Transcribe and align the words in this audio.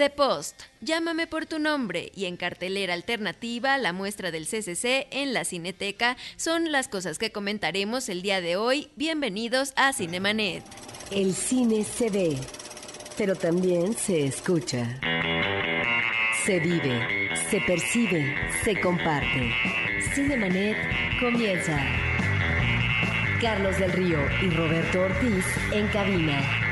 The 0.00 0.08
Post, 0.08 0.62
Llámame 0.80 1.26
por 1.26 1.44
tu 1.44 1.58
nombre 1.58 2.10
y 2.14 2.24
en 2.24 2.38
cartelera 2.38 2.94
alternativa 2.94 3.76
la 3.76 3.92
muestra 3.92 4.30
del 4.30 4.46
CCC 4.46 5.06
en 5.10 5.34
la 5.34 5.44
Cineteca 5.44 6.16
son 6.38 6.72
las 6.72 6.88
cosas 6.88 7.18
que 7.18 7.32
comentaremos 7.32 8.08
el 8.08 8.22
día 8.22 8.40
de 8.40 8.56
hoy. 8.56 8.88
Bienvenidos 8.96 9.74
a 9.76 9.92
Cinemanet. 9.92 10.64
El 11.10 11.34
cine 11.34 11.84
se 11.84 12.08
ve, 12.08 12.38
pero 13.18 13.36
también 13.36 13.92
se 13.92 14.24
escucha. 14.24 14.98
Se 16.46 16.60
vive, 16.60 17.28
se 17.50 17.60
percibe, 17.60 18.34
se 18.64 18.80
comparte. 18.80 19.52
Cinemanet 20.14 20.78
comienza. 21.20 21.78
Carlos 23.42 23.78
del 23.78 23.92
Río 23.92 24.18
y 24.42 24.48
Roberto 24.48 25.02
Ortiz 25.02 25.44
en 25.72 25.86
cabina. 25.88 26.69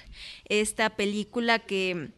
esta 0.48 0.96
película 0.96 1.58
que 1.58 2.12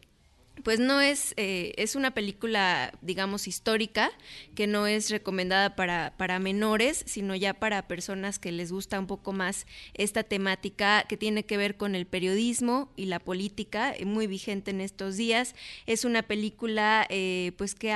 pues 0.63 0.79
no 0.79 1.01
es, 1.01 1.33
eh, 1.37 1.73
es 1.77 1.95
una 1.95 2.11
película, 2.11 2.91
digamos, 3.01 3.47
histórica, 3.47 4.11
que 4.55 4.67
no 4.67 4.87
es 4.87 5.09
recomendada 5.09 5.75
para, 5.75 6.13
para 6.17 6.39
menores, 6.39 7.03
sino 7.05 7.35
ya 7.35 7.53
para 7.53 7.87
personas 7.87 8.39
que 8.39 8.51
les 8.51 8.71
gusta 8.71 8.99
un 8.99 9.07
poco 9.07 9.33
más 9.33 9.65
esta 9.93 10.23
temática 10.23 11.05
que 11.07 11.17
tiene 11.17 11.45
que 11.45 11.57
ver 11.57 11.77
con 11.77 11.95
el 11.95 12.05
periodismo 12.05 12.91
y 12.95 13.05
la 13.05 13.19
política, 13.19 13.93
eh, 13.95 14.05
muy 14.05 14.27
vigente 14.27 14.71
en 14.71 14.81
estos 14.81 15.17
días. 15.17 15.55
Es 15.85 16.05
una 16.05 16.23
película, 16.23 17.05
eh, 17.09 17.51
pues, 17.57 17.75
que 17.75 17.87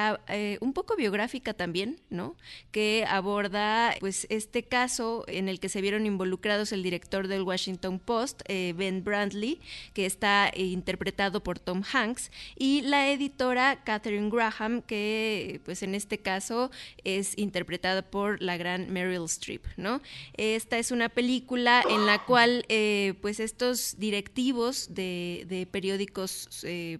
un 0.62 0.73
poco 0.73 0.95
biográfica 0.95 1.54
también, 1.54 2.00
¿no? 2.09 2.36
Que 2.72 3.06
aborda, 3.08 3.95
pues, 4.00 4.26
este 4.30 4.64
caso 4.64 5.26
en 5.28 5.50
el 5.50 5.59
que 5.59 5.70
se 5.70 5.82
vieron 5.82 6.06
involucrados 6.06 6.72
el 6.72 6.84
director 6.84 7.28
del 7.28 7.44
Washington 7.44 8.00
Post, 8.00 8.42
Ben 8.48 9.04
Brantley, 9.04 9.59
que 9.94 10.06
está 10.06 10.52
interpretado 10.56 11.44
por 11.44 11.59
Tom 11.59 11.84
Hanks, 11.92 12.32
y 12.55 12.81
la 12.81 13.09
editora 13.09 13.83
Catherine 13.83 14.30
Graham, 14.30 14.81
que 14.81 15.61
pues 15.66 15.83
en 15.83 15.95
este 15.95 16.19
caso 16.19 16.71
es 17.03 17.38
interpretada 17.38 18.02
por 18.02 18.41
la 18.41 18.58
gran 18.58 18.91
Meryl 18.91 19.25
Streep, 19.25 19.66
¿no? 19.77 20.02
Esta 20.35 20.77
es 20.77 20.91
una 20.91 21.09
película 21.09 21.83
en 21.89 22.05
la 22.05 22.25
cual 22.25 22.66
eh, 22.69 23.16
pues 23.21 23.39
estos 23.39 23.95
directivos 23.97 24.93
de, 24.93 25.67
periódicos 25.71 26.61
eh, 26.63 26.99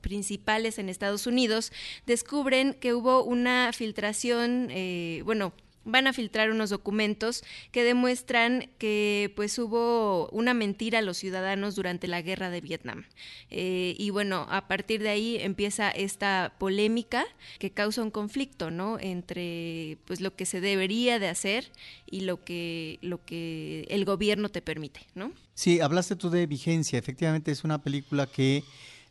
principales 0.00 0.78
en 0.78 0.88
Estados 0.88 1.26
Unidos 1.26 1.72
descubren 2.06 2.74
que 2.74 2.94
hubo 2.94 3.22
una 3.22 3.72
filtración, 3.72 4.68
eh, 4.70 5.22
bueno, 5.24 5.52
van 5.88 6.06
a 6.06 6.12
filtrar 6.12 6.50
unos 6.50 6.70
documentos 6.70 7.42
que 7.72 7.82
demuestran 7.82 8.70
que 8.78 9.32
pues 9.34 9.58
hubo 9.58 10.28
una 10.30 10.54
mentira 10.54 11.00
a 11.00 11.02
los 11.02 11.16
ciudadanos 11.16 11.74
durante 11.74 12.06
la 12.06 12.22
guerra 12.22 12.50
de 12.50 12.60
Vietnam. 12.60 13.04
Eh, 13.50 13.94
y 13.98 14.10
bueno, 14.10 14.46
a 14.50 14.68
partir 14.68 15.02
de 15.02 15.08
ahí 15.08 15.36
empieza 15.40 15.90
esta 15.90 16.54
polémica 16.58 17.24
que 17.58 17.70
causa 17.70 18.02
un 18.02 18.10
conflicto, 18.10 18.70
¿no? 18.70 18.98
Entre 19.00 19.98
pues 20.04 20.20
lo 20.20 20.36
que 20.36 20.46
se 20.46 20.60
debería 20.60 21.18
de 21.18 21.28
hacer 21.28 21.70
y 22.10 22.20
lo 22.20 22.44
que, 22.44 22.98
lo 23.02 23.24
que 23.24 23.86
el 23.88 24.04
gobierno 24.04 24.48
te 24.48 24.62
permite, 24.62 25.00
¿no? 25.14 25.32
Sí, 25.54 25.80
hablaste 25.80 26.16
tú 26.16 26.30
de 26.30 26.46
vigencia. 26.46 26.98
Efectivamente 26.98 27.50
es 27.50 27.64
una 27.64 27.82
película 27.82 28.26
que 28.26 28.62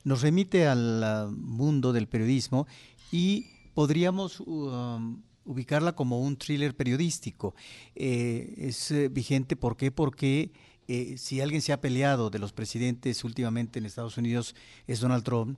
nos 0.04 0.22
remite 0.22 0.68
al 0.68 1.32
mundo 1.36 1.92
del 1.92 2.08
periodismo 2.08 2.68
y 3.12 3.48
podríamos 3.74 4.40
um, 4.40 5.22
ubicarla 5.48 5.94
como 5.94 6.20
un 6.20 6.38
thriller 6.38 6.76
periodístico. 6.76 7.56
Eh, 7.96 8.54
es 8.58 8.92
eh, 8.92 9.10
vigente, 9.10 9.56
¿por 9.56 9.78
qué? 9.78 9.92
Porque 9.92 10.52
eh, 10.88 11.16
si 11.18 11.42
alguien 11.42 11.62
se 11.62 11.74
ha 11.74 11.82
peleado 11.82 12.30
de 12.30 12.40
los 12.40 12.54
presidentes 12.54 13.24
últimamente 13.24 13.80
en 13.80 13.86
Estados 13.86 14.18
Unidos 14.18 14.56
es 14.86 15.00
Donald 15.00 15.24
Trump, 15.24 15.58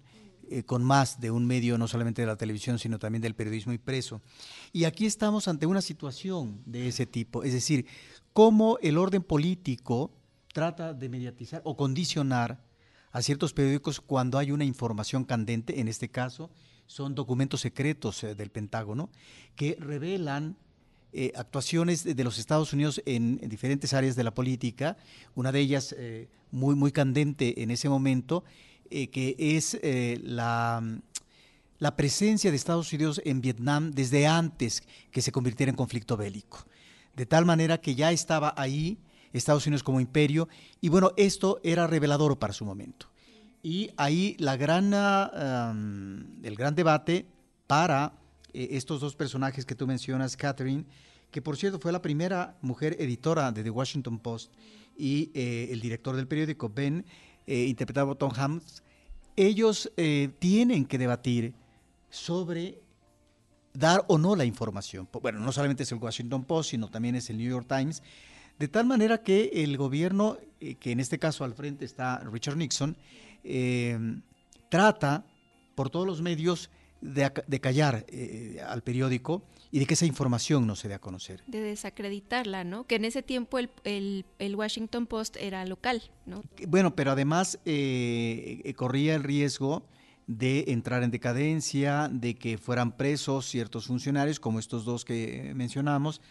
con 0.66 0.84
más 0.84 1.20
de 1.20 1.30
un 1.30 1.46
medio, 1.46 1.78
no 1.78 1.88
solamente 1.88 2.24
de 2.24 2.28
la 2.28 2.36
televisión, 2.36 2.80
sino 2.80 2.98
también 2.98 3.22
del 3.22 3.36
periodismo 3.36 3.72
impreso. 3.72 4.20
Y 4.74 4.86
aquí 4.86 5.06
estamos 5.06 5.48
ante 5.48 5.68
una 5.68 5.80
situación 5.80 6.64
de 6.66 6.88
ese 6.88 7.06
tipo, 7.06 7.44
es 7.44 7.54
decir, 7.54 7.86
cómo 8.34 8.80
el 8.82 8.98
orden 8.98 9.22
político 9.22 10.12
trata 10.52 10.96
de 10.96 11.08
mediatizar 11.08 11.62
o 11.66 11.78
condicionar 11.78 12.64
a 13.12 13.22
ciertos 13.22 13.54
periódicos 13.54 14.02
cuando 14.02 14.40
hay 14.40 14.52
una 14.52 14.66
información 14.66 15.24
candente, 15.24 15.80
en 15.80 15.88
este 15.88 16.10
caso, 16.10 16.50
son 16.90 17.14
documentos 17.14 17.62
secretos 17.62 18.24
eh, 18.24 18.34
del 18.34 18.50
Pentágono 18.50 19.12
que 19.56 19.78
revelan 19.80 20.58
eh, 21.14 21.32
actuaciones 21.36 22.04
de, 22.04 22.24
los 22.24 22.40
Estados 22.40 22.74
Unidos 22.74 23.02
en, 23.06 23.38
diferentes 23.48 23.94
áreas 23.94 24.16
de 24.16 24.24
la 24.24 24.34
política, 24.34 24.98
una 25.36 25.52
de 25.52 25.60
ellas 25.60 25.96
eh, 25.98 26.28
muy, 26.52 26.74
muy 26.76 26.92
candente 26.92 27.62
en 27.62 27.70
ese 27.72 27.90
momento, 27.90 28.44
que 28.90 29.36
es 29.38 29.80
la, 30.24 30.82
la 31.78 31.96
presencia 31.96 32.50
de 32.50 32.58
Estados 32.58 32.92
Unidos 32.92 33.22
en 33.24 33.40
Vietnam 33.40 33.92
desde 33.92 34.26
antes 34.26 34.82
que 35.12 35.22
se 35.22 35.32
convirtiera 35.32 35.70
en 35.70 35.76
conflicto 35.76 36.18
bélico. 36.18 36.66
De 37.16 37.28
tal 37.28 37.46
manera 37.46 37.80
que 37.80 37.94
ya 37.94 38.12
estaba 38.12 38.56
ahí 38.58 38.98
Estados 39.32 39.68
Unidos 39.68 39.84
como 39.84 40.00
imperio, 40.00 40.50
y 40.82 40.90
bueno, 40.90 41.12
esto 41.18 41.60
era 41.64 41.86
revelador 41.86 42.40
para 42.40 42.52
su 42.52 42.66
momento. 42.66 43.09
Y 43.62 43.92
ahí 43.98 44.36
la 44.40 44.56
gran, 44.56 44.94
el 46.44 46.56
gran 46.56 46.76
debate 46.76 47.26
para 47.68 48.14
eh, 48.54 48.70
estos 48.72 49.02
dos 49.02 49.16
personajes 49.16 49.66
que 49.66 49.76
tú 49.76 49.86
mencionas, 49.86 50.38
Catherine, 50.38 50.86
que 51.30 51.42
por 51.42 51.58
cierto 51.58 51.80
fue 51.80 51.92
la 51.92 52.02
primera 52.02 52.58
mujer 52.62 52.96
editora 53.00 53.52
de 53.52 53.64
The 53.64 53.70
Washington 53.70 54.20
Post, 54.20 54.54
y 54.98 55.32
eh, 55.34 55.70
el 55.72 55.80
director 55.80 56.16
del 56.16 56.28
periódico, 56.28 56.70
Ben, 56.70 57.06
eh, 57.46 57.66
interpretado 57.66 58.08
por 58.08 58.18
Tom 58.18 58.32
Hanks, 58.36 58.84
ellos 59.36 59.90
tienen 60.40 60.86
que 60.86 60.98
debatir 60.98 61.54
sobre 62.10 62.82
dar 63.74 64.04
o 64.10 64.18
no 64.18 64.36
la 64.36 64.44
información. 64.44 65.08
Bueno, 65.22 65.40
no 65.40 65.54
solamente 65.54 65.84
es 65.84 65.92
el 65.94 66.00
Washington 66.00 66.44
Post, 66.44 66.72
sino 66.72 66.90
también 66.90 67.16
es 67.16 67.30
el 67.30 67.38
New 67.38 67.50
York 67.50 67.66
Times, 67.66 68.04
de 68.58 68.68
tal 68.68 68.86
manera 68.86 69.24
que 69.24 69.52
el 69.64 69.78
gobierno, 69.78 70.38
que 70.60 70.92
en 70.92 71.00
este 71.00 71.20
caso 71.20 71.46
al 71.46 71.54
frente 71.54 71.86
está 71.86 72.20
Richard 72.20 72.58
Nixon, 72.58 72.98
Em, 73.44 74.22
trata 74.70 75.26
por 75.76 75.90
todos 75.90 76.06
los 76.06 76.22
medios 76.22 76.70
de, 77.02 77.62
callar 77.62 78.06
eh, 78.10 78.62
al 78.68 78.84
periódico 78.84 79.44
y 79.72 79.80
de 79.80 79.86
que 79.86 79.94
esa 79.94 80.06
información 80.06 80.66
no 80.66 80.76
se 80.76 80.88
dé 80.88 80.96
a 80.96 81.00
conocer. 81.00 81.44
De 81.48 81.62
desacreditarla, 81.62 82.64
¿no? 82.64 82.86
Que 82.86 82.96
en 82.96 83.06
ese 83.06 83.22
tiempo 83.22 83.60
el, 83.60 84.26
el, 84.40 84.56
Washington 84.56 85.06
Post 85.06 85.38
era 85.38 85.66
local, 85.66 86.02
¿no? 86.26 86.42
Bueno, 86.68 86.96
pero 86.96 87.12
además 87.12 87.60
eh, 87.66 88.62
eh, 88.64 88.74
corría 88.74 89.16
el 89.16 89.24
riesgo 89.24 89.84
de 90.28 90.66
entrar 90.68 91.04
en 91.04 91.12
decadencia, 91.12 92.10
de 92.12 92.36
que 92.36 92.58
fueran 92.58 92.96
presos 92.98 93.46
ciertos 93.48 93.88
funcionarios, 93.88 94.40
como 94.40 94.60
estos 94.60 94.86
dos 94.86 95.06
que 95.06 95.54
mencionamos, 95.56 96.22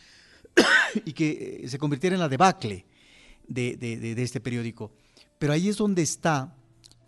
y 1.05 1.13
que 1.13 1.65
se 1.69 1.79
convirtiera 1.79 2.15
en 2.15 2.21
la 2.21 2.29
debacle 2.29 2.87
de, 3.47 3.77
de 3.77 4.23
este 4.23 4.41
periódico. 4.41 4.93
Pero 5.39 5.53
ahí 5.53 5.69
es 5.69 5.77
donde 5.77 6.03
está 6.03 6.55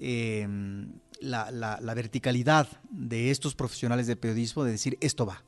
Em, 0.03 0.95
la, 1.21 1.93
verticalidad 1.95 2.67
de 2.91 3.31
estos 3.31 3.55
profesionales 3.55 4.07
de 4.07 4.17
periodismo 4.17 4.65
de 4.65 4.73
decir 4.73 4.97
esto 5.03 5.27
va. 5.27 5.45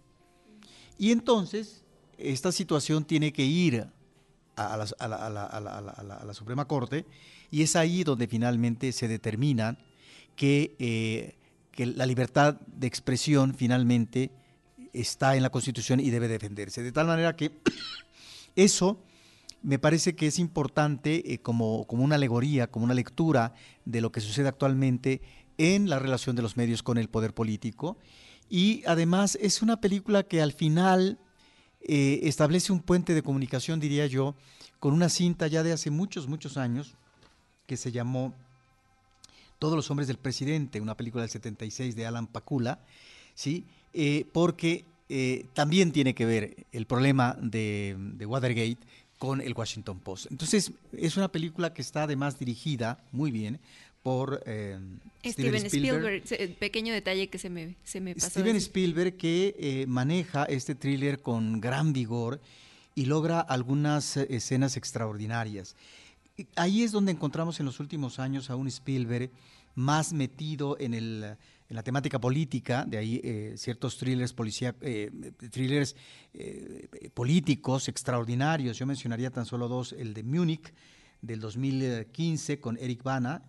Y 0.99 1.11
entonces 1.11 1.83
esta 2.19 2.53
situación 2.53 3.07
tiene 3.07 3.33
que 3.33 3.45
ir 3.47 3.87
a 4.55 4.77
la, 4.77 6.35
Suprema 6.35 6.67
Corte 6.67 7.07
y 7.51 7.63
es 7.63 7.77
ahí 7.77 8.05
donde 8.05 8.29
finalmente 8.29 8.93
se 8.93 9.09
determina 9.09 9.79
que, 10.37 10.77
eh, 10.79 11.35
que 11.71 11.87
la 11.87 12.05
libertad 12.05 12.61
de 12.67 12.87
expresión 12.87 13.55
finalmente 13.55 14.31
está 14.93 15.35
en 15.35 15.43
la 15.43 15.49
Constitución 15.49 15.99
y 15.99 16.11
debe 16.11 16.29
defenderse. 16.29 16.83
De 16.83 16.93
tal 16.93 17.07
manera 17.07 17.35
que 17.35 17.53
eso 18.55 19.03
me 19.63 19.79
parece 19.79 20.15
que 20.15 20.27
es 20.27 20.39
importante 20.39 21.33
eh, 21.33 21.39
como, 21.39 21.87
como 21.87 22.05
una 22.05 22.17
alegoría, 22.17 22.67
como 22.67 22.85
una 22.85 22.95
lectura 22.95 23.55
de 23.85 24.01
lo 24.01 24.11
que 24.11 24.21
sucede 24.21 24.49
actualmente 24.49 25.23
en 25.59 25.89
la 25.89 25.99
relación 25.99 26.35
de 26.37 26.43
los 26.43 26.57
medios 26.57 26.83
con 26.83 26.99
el 26.99 27.09
poder 27.09 27.35
político 27.35 27.99
Y 28.49 28.83
además 28.87 29.39
es 29.41 29.63
una 29.63 29.81
película 29.81 30.25
que 30.25 30.43
al 30.43 30.53
final 30.53 31.19
eh, 31.83 32.21
establece 32.25 32.73
un 32.73 32.81
puente 32.81 33.15
de 33.15 33.23
comunicación, 33.23 33.81
diría 33.81 34.07
yo, 34.07 34.35
con 34.81 34.95
una 34.95 35.09
cinta 35.09 35.47
ya 35.47 35.63
de 35.63 35.73
hace 35.73 35.91
muchos, 35.91 36.27
muchos 36.27 36.57
años, 36.57 36.97
que 37.67 37.77
se 37.77 37.93
llamó 37.93 38.35
Todos 39.59 39.77
los 39.77 39.91
hombres 39.91 40.09
del 40.09 40.19
presidente, 40.19 40.81
una 40.81 40.97
película 40.97 41.23
del 41.23 41.31
76 41.31 41.95
de 41.95 42.07
Alan 42.07 42.27
Pakula, 42.27 42.81
¿sí? 43.35 43.65
Eh, 43.93 44.27
porque 44.33 44.87
también 45.53 45.93
tiene 45.93 46.15
que 46.15 46.25
ver 46.25 46.67
el 46.73 46.87
problema 46.87 47.37
de, 47.39 47.95
Watergate 48.27 48.79
con 49.23 49.41
el 49.41 49.55
Washington 49.55 50.01
Post. 50.01 50.27
Entonces, 50.33 50.73
es 50.99 51.17
una 51.17 51.31
película 51.31 51.73
que 51.73 51.81
está 51.81 52.03
además 52.03 52.41
dirigida 52.41 53.05
muy 53.13 53.31
bien 53.31 53.61
por 54.03 54.43
eh, 54.47 54.81
Steven, 55.25 55.65
Spielberg. 55.67 56.25
Pequeño 56.59 56.93
detalle 56.93 57.29
que 57.29 57.39
se 57.39 57.49
me, 57.49 57.77
se 57.85 58.01
me 58.01 58.17
pasó. 58.17 58.31
Steven 58.31 58.57
Spielberg 58.57 59.17
que 59.17 59.85
maneja 59.87 60.43
este 60.47 60.75
thriller 60.75 61.23
con 61.23 61.61
gran 61.61 61.93
vigor 61.93 62.41
y 62.97 63.05
logra 63.05 63.39
algunas 63.39 64.17
escenas 64.17 64.77
extraordinarias. 64.77 65.77
Ahí 66.57 66.83
es 66.83 66.91
donde 66.91 67.13
encontramos 67.13 67.61
en 67.61 67.67
los 67.67 67.79
últimos 67.79 68.19
años 68.19 68.51
a 68.51 68.57
un 68.57 68.67
Spielberg 68.67 69.31
más 69.77 70.13
metido 70.13 70.77
en 70.81 70.95
el 70.95 71.37
en 71.73 71.77
la 71.77 71.83
temática 71.83 72.21
política, 72.21 72.85
de 72.87 72.99
ahí 72.99 73.19
eh, 73.25 73.55
ciertos 73.57 73.97
thrillers, 73.97 74.35
policía, 74.35 74.75
eh, 74.83 75.11
thrillers 75.51 75.97
eh, 76.35 77.11
políticos 77.15 77.89
extraordinarios. 77.89 78.77
Yo 78.77 78.85
mencionaría 78.85 79.31
tan 79.31 79.47
solo 79.47 79.69
dos, 79.69 79.95
el 79.95 80.13
de 80.13 80.23
Múnich 80.23 80.71
del 81.23 81.41
2015 81.41 82.61
con 82.61 82.77
Eric 82.77 83.03
Bana, 83.03 83.45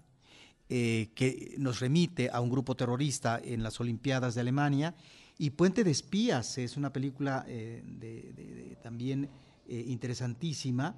que 0.69 1.55
nos 1.57 1.81
remite 1.81 2.29
a 2.31 2.39
un 2.39 2.49
grupo 2.49 2.75
terrorista 2.75 3.41
en 3.43 3.61
las 3.61 3.81
Olimpiadas 3.81 4.35
de 4.35 4.41
Alemania, 4.41 4.95
y 5.37 5.49
Puente 5.49 5.83
de 5.83 5.91
Espías 5.91 6.57
es 6.57 6.77
una 6.77 6.93
película 6.93 7.45
también 8.81 9.29
interesantísima 9.67 10.95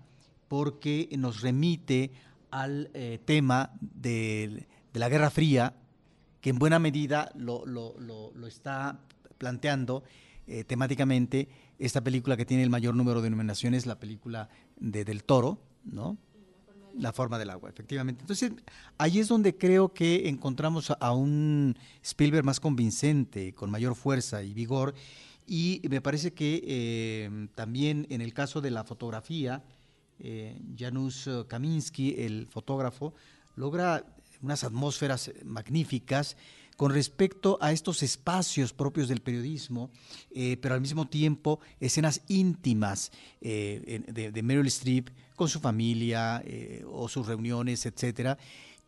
porque 0.47 1.09
nos 1.17 1.41
remite 1.41 2.11
al 2.51 2.91
tema 3.25 3.73
de 3.81 4.67
la 4.93 5.09
Guerra 5.09 5.29
Fría, 5.29 5.73
que 6.45 6.51
en 6.51 6.59
buena 6.59 6.77
medida 6.77 7.31
lo, 7.33 7.65
está 8.47 8.99
planteando 9.39 10.03
eh, 10.45 10.63
temáticamente 10.63 11.49
esta 11.79 12.03
película 12.03 12.37
que 12.37 12.45
tiene 12.45 12.61
el 12.61 12.69
mayor 12.69 12.93
número 12.93 13.23
de 13.23 13.31
nominaciones, 13.31 13.87
la 13.87 13.97
película 13.97 14.47
de 14.75 15.03
Del 15.05 15.23
Toro, 15.23 15.57
¿no? 15.85 16.19
La 16.99 17.13
forma 17.13 17.39
del 17.39 17.49
agua, 17.49 17.71
efectivamente. 17.71 18.21
Entonces, 18.21 18.51
ahí 18.99 19.17
es 19.17 19.27
donde 19.27 19.57
creo 19.57 19.91
que 19.91 20.29
encontramos 20.29 20.91
a, 20.91 21.13
un 21.13 21.75
Spielberg 22.03 22.45
más 22.45 22.59
convincente, 22.59 23.55
con 23.55 23.71
mayor 23.71 23.95
fuerza 23.95 24.43
y 24.43 24.53
vigor. 24.53 24.93
Y 25.47 25.81
me 25.89 25.99
parece 25.99 26.33
que 26.33 26.61
eh, 26.63 27.47
también 27.55 28.05
en 28.11 28.21
el 28.21 28.35
caso 28.35 28.61
de 28.61 28.69
la 28.69 28.83
fotografía, 28.83 29.63
eh, 30.19 30.61
Janusz 30.77 31.27
Kaminski, 31.47 32.13
el 32.19 32.45
fotógrafo, 32.51 33.15
logra 33.55 34.05
unas 34.41 34.63
atmósferas 34.63 35.31
magníficas 35.43 36.35
con 36.75 36.93
respecto 36.93 37.57
a 37.61 37.71
estos 37.71 38.03
espacios 38.03 38.73
propios 38.73 39.07
del 39.07 39.21
periodismo, 39.21 39.89
eh, 40.31 40.57
pero 40.61 40.75
al 40.75 40.81
mismo 40.81 41.07
tiempo 41.07 41.59
escenas 41.79 42.21
íntimas 42.27 43.11
eh, 43.41 44.03
de, 44.07 44.43
Meryl 44.43 44.67
Streep 44.67 45.09
con 45.35 45.47
su 45.47 45.59
familia 45.59 46.41
eh, 46.45 46.83
o 46.87 47.07
sus 47.07 47.27
reuniones, 47.27 47.85
etcétera, 47.85 48.37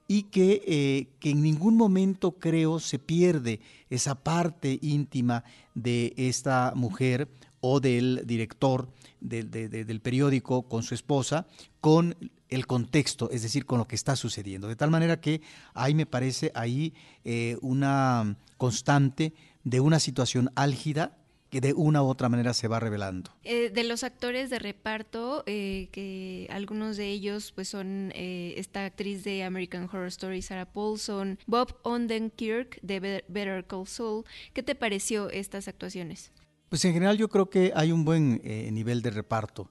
y 0.09 0.23
que, 0.23 1.09
que, 1.19 1.31
en 1.31 1.41
ningún 1.41 1.75
momento 1.75 2.31
creo 2.31 2.79
se 2.79 2.97
pierde 2.97 3.59
esa 3.89 4.15
parte 4.15 4.79
íntima 4.81 5.43
de 5.75 6.13
esta 6.15 6.71
mujer 6.75 7.27
o 7.69 7.81
del 7.81 8.21
director 8.25 8.87
del 9.19 9.99
periódico 10.01 10.69
con 10.69 10.83
su 10.83 10.93
esposa, 10.95 11.47
con 11.81 12.15
el 12.47 12.65
contexto, 12.65 13.29
es 13.29 13.41
decir, 13.41 13.65
con 13.65 13.77
lo 13.77 13.87
que 13.87 13.95
está 13.95 14.15
sucediendo. 14.15 14.69
De 14.69 14.77
tal 14.77 14.89
manera 14.89 15.19
que 15.19 15.41
ahí 15.73 15.93
me 15.93 16.05
parece 16.05 16.51
ahí 16.55 16.93
eh, 17.25 17.57
una 17.61 18.37
constante 18.55 19.33
de 19.65 19.81
una 19.81 19.99
situación 19.99 20.49
álgida 20.55 21.17
que 21.49 21.59
de 21.59 21.73
una 21.73 22.03
u 22.03 22.07
otra 22.07 22.29
manera 22.29 22.53
se 22.53 22.69
va 22.69 22.79
revelando. 22.79 23.31
Eh, 23.43 23.69
de 23.69 23.83
los 23.83 24.03
actores 24.03 24.49
de 24.49 24.59
reparto, 24.59 25.43
eh, 25.45 25.89
que 25.91 26.47
algunos 26.49 26.95
de 26.95 27.09
ellos 27.09 27.51
pues 27.53 27.67
son 27.67 28.13
esta 28.15 28.85
actriz 28.85 29.25
de 29.25 29.43
American 29.43 29.89
Horror 29.91 30.07
Story, 30.07 30.41
Sarah 30.41 30.71
Paulson, 30.71 31.37
Bob 31.47 31.77
Odenkirk 31.83 32.79
de 32.81 33.23
Better 33.27 33.65
Call 33.65 33.87
Saul, 33.87 34.23
¿qué 34.53 34.63
te 34.63 34.75
pareció 34.75 35.29
estas 35.29 35.67
actuaciones? 35.67 36.31
Pues 36.69 36.83
en 36.85 36.93
general 36.93 37.17
yo 37.17 37.29
creo 37.29 37.49
que 37.49 37.71
hay 37.75 37.91
un 37.91 38.03
buen 38.03 38.41
nivel 38.73 39.01
de 39.01 39.09
reparto 39.09 39.69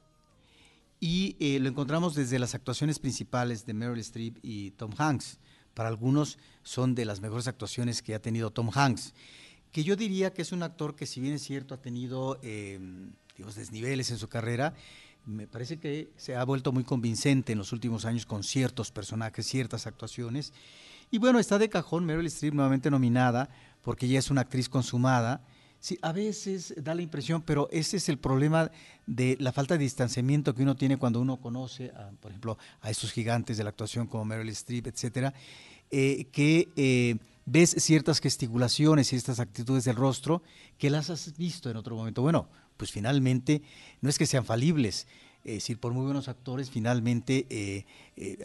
y 1.00 1.36
eh, 1.40 1.58
lo 1.58 1.68
encontramos 1.68 2.14
desde 2.14 2.38
las 2.38 2.54
actuaciones 2.54 2.98
principales 2.98 3.66
de 3.66 3.74
Meryl 3.74 3.98
Streep 4.00 4.38
y 4.42 4.70
Tom 4.72 4.92
Hanks. 4.96 5.38
Para 5.74 5.88
algunos 5.88 6.38
son 6.62 6.94
de 6.94 7.04
las 7.04 7.20
mejores 7.20 7.48
actuaciones 7.48 8.02
que 8.02 8.14
ha 8.14 8.22
tenido 8.22 8.50
Tom 8.50 8.70
Hanks, 8.72 9.12
que 9.72 9.84
yo 9.84 9.94
diría 9.94 10.32
que 10.32 10.40
es 10.42 10.52
un 10.52 10.62
actor 10.62 10.96
que 10.96 11.04
si 11.04 11.20
bien 11.20 11.34
es 11.34 11.42
cierto 11.42 11.74
ha 11.74 11.82
tenido 11.82 12.38
eh, 12.42 12.80
desniveles 13.36 14.10
en 14.10 14.18
su 14.18 14.28
carrera, 14.28 14.72
me 15.26 15.46
parece 15.46 15.78
que 15.78 16.10
se 16.16 16.34
ha 16.34 16.44
vuelto 16.44 16.72
muy 16.72 16.84
convincente 16.84 17.52
en 17.52 17.58
los 17.58 17.72
últimos 17.72 18.04
años 18.06 18.24
con 18.24 18.42
ciertos 18.42 18.90
personajes, 18.90 19.46
ciertas 19.46 19.86
actuaciones. 19.86 20.54
Y 21.10 21.18
bueno, 21.18 21.38
está 21.38 21.58
de 21.58 21.68
cajón 21.68 22.06
Meryl 22.06 22.26
Streep 22.26 22.54
nuevamente 22.54 22.90
nominada 22.90 23.50
porque 23.82 24.06
ella 24.06 24.20
es 24.20 24.30
una 24.30 24.42
actriz 24.42 24.68
consumada 24.68 25.44
Sí, 25.80 25.98
a 26.02 26.12
veces 26.12 26.74
da 26.78 26.94
la 26.94 27.02
impresión, 27.02 27.42
pero 27.42 27.68
ese 27.70 27.98
es 27.98 28.08
el 28.08 28.18
problema 28.18 28.70
de 29.06 29.36
la 29.38 29.52
falta 29.52 29.74
de 29.74 29.84
distanciamiento 29.84 30.54
que 30.54 30.62
uno 30.62 30.74
tiene 30.74 30.96
cuando 30.96 31.20
uno 31.20 31.36
conoce, 31.36 31.90
a, 31.90 32.10
por 32.20 32.32
ejemplo, 32.32 32.58
a 32.80 32.90
estos 32.90 33.12
gigantes 33.12 33.56
de 33.56 33.64
la 33.64 33.70
actuación 33.70 34.06
como 34.06 34.24
Meryl 34.24 34.48
Streep, 34.48 34.88
etcétera, 34.88 35.32
eh, 35.90 36.26
que 36.32 36.68
eh, 36.76 37.16
ves 37.44 37.76
ciertas 37.78 38.20
gesticulaciones 38.20 39.12
y 39.12 39.16
estas 39.16 39.38
actitudes 39.38 39.84
del 39.84 39.96
rostro 39.96 40.42
que 40.78 40.90
las 40.90 41.10
has 41.10 41.36
visto 41.36 41.70
en 41.70 41.76
otro 41.76 41.94
momento. 41.94 42.22
Bueno, 42.22 42.48
pues 42.76 42.90
finalmente 42.90 43.62
no 44.00 44.10
es 44.10 44.18
que 44.18 44.26
sean 44.26 44.44
falibles, 44.44 45.06
es 45.44 45.54
decir, 45.54 45.78
por 45.78 45.92
muy 45.92 46.04
buenos 46.04 46.28
actores, 46.28 46.70
finalmente 46.70 47.46
eh, 47.48 47.86
eh, 48.16 48.38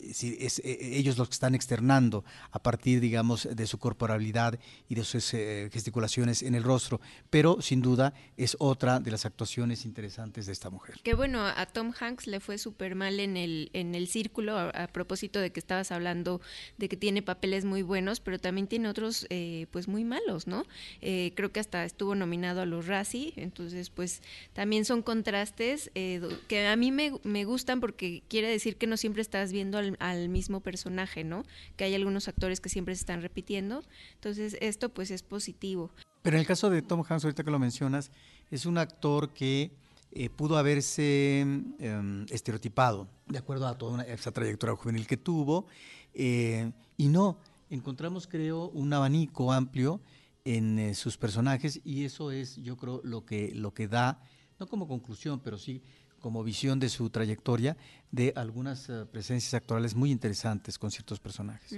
es, 0.00 0.58
eh, 0.58 0.78
ellos 0.96 1.16
los 1.16 1.28
que 1.28 1.34
están 1.34 1.54
externando 1.54 2.24
a 2.50 2.60
partir, 2.60 3.00
digamos, 3.00 3.48
de 3.50 3.66
su 3.66 3.78
corporalidad 3.78 4.58
y 4.88 4.96
de 4.96 5.04
sus 5.04 5.30
gesticulaciones 5.30 6.42
en 6.42 6.54
el 6.54 6.64
rostro. 6.64 7.00
Pero, 7.30 7.62
sin 7.62 7.82
duda, 7.82 8.14
es 8.36 8.56
otra 8.58 8.98
de 9.00 9.10
las 9.10 9.24
actuaciones 9.24 9.84
interesantes 9.84 10.46
de 10.46 10.52
esta 10.52 10.70
mujer. 10.70 10.96
Que 11.02 11.14
bueno, 11.14 11.46
a 11.46 11.66
Tom 11.66 11.92
Hanks 11.98 12.26
le 12.26 12.40
fue 12.40 12.58
súper 12.58 12.94
mal 12.94 13.20
en 13.20 13.36
el, 13.36 13.70
en 13.72 13.94
el 13.94 14.08
círculo, 14.08 14.58
a, 14.58 14.88
propósito 14.88 15.40
de 15.40 15.52
que 15.52 15.60
estabas 15.60 15.92
hablando 15.92 16.40
de 16.76 16.88
que 16.88 16.96
tiene 16.96 17.22
papeles 17.22 17.64
muy 17.64 17.82
buenos, 17.82 18.20
pero 18.20 18.38
también 18.38 18.66
tiene 18.66 18.88
otros, 18.88 19.26
pues, 19.70 19.88
muy 19.88 20.04
malos, 20.04 20.46
¿no? 20.46 20.66
creo 21.00 21.52
que 21.52 21.60
hasta 21.60 21.84
estuvo 21.84 22.14
nominado 22.14 22.60
a 22.60 22.66
los 22.66 22.86
Razzie, 22.86 23.32
entonces, 23.36 23.90
pues, 23.90 24.22
también 24.52 24.84
son 24.84 25.02
contrastes 25.02 25.90
que 25.94 26.66
a 26.66 26.76
mí 26.76 26.90
me, 26.90 27.12
me, 27.22 27.44
gustan 27.44 27.80
porque 27.80 28.22
quiere 28.28 28.48
decir 28.48 28.76
que 28.76 28.86
no 28.86 28.96
siempre 28.96 29.11
estás 29.20 29.52
viendo 29.52 29.78
al, 29.78 30.28
mismo 30.28 30.60
personaje, 30.60 31.24
¿no? 31.24 31.44
Que 31.76 31.84
hay 31.84 31.94
algunos 31.94 32.28
actores 32.28 32.60
que 32.60 32.70
siempre 32.70 32.94
se 32.94 33.00
están 33.00 33.20
repitiendo. 33.20 33.82
Entonces, 34.14 34.56
esto 34.60 34.88
pues 34.88 35.10
es 35.10 35.22
positivo. 35.22 35.90
Pero 36.22 36.36
en 36.36 36.40
el 36.40 36.46
caso 36.46 36.70
de 36.70 36.80
Tom 36.80 37.02
Hanks, 37.06 37.24
ahorita 37.24 37.44
que 37.44 37.50
lo 37.50 37.58
mencionas, 37.58 38.10
es 38.50 38.64
un 38.64 38.78
actor 38.78 39.34
que 39.34 39.72
eh, 40.12 40.30
pudo 40.30 40.56
haberse 40.56 41.40
em, 41.40 42.26
estereotipado 42.30 43.08
de 43.26 43.38
acuerdo 43.38 43.66
a 43.66 43.76
toda 43.76 44.04
esa 44.04 44.30
trayectoria 44.30 44.76
juvenil 44.76 45.06
que 45.06 45.16
tuvo. 45.16 45.66
Eh, 46.14 46.70
y 46.96 47.08
no, 47.08 47.38
encontramos, 47.70 48.26
creo, 48.26 48.68
un 48.70 48.92
abanico 48.92 49.52
amplio 49.52 50.00
en 50.44 50.78
eh, 50.78 50.94
sus 50.94 51.16
personajes 51.16 51.80
y 51.84 52.04
eso 52.04 52.30
es, 52.30 52.56
yo 52.56 52.76
creo, 52.76 53.00
lo 53.04 53.24
que, 53.24 53.52
lo 53.54 53.74
que 53.74 53.88
da, 53.88 54.22
no 54.58 54.66
como 54.66 54.88
conclusión, 54.88 55.40
pero 55.40 55.58
sí 55.58 55.82
como 56.20 56.44
visión 56.44 56.78
de 56.78 56.88
su 56.88 57.10
trayectoria 57.10 57.76
de 58.12 58.34
algunas 58.36 58.90
eh, 58.90 59.06
presencias 59.10 59.54
actuales 59.54 59.94
muy 59.94 60.10
interesantes 60.10 60.78
con 60.78 60.90
ciertos 60.90 61.18
personajes. 61.18 61.74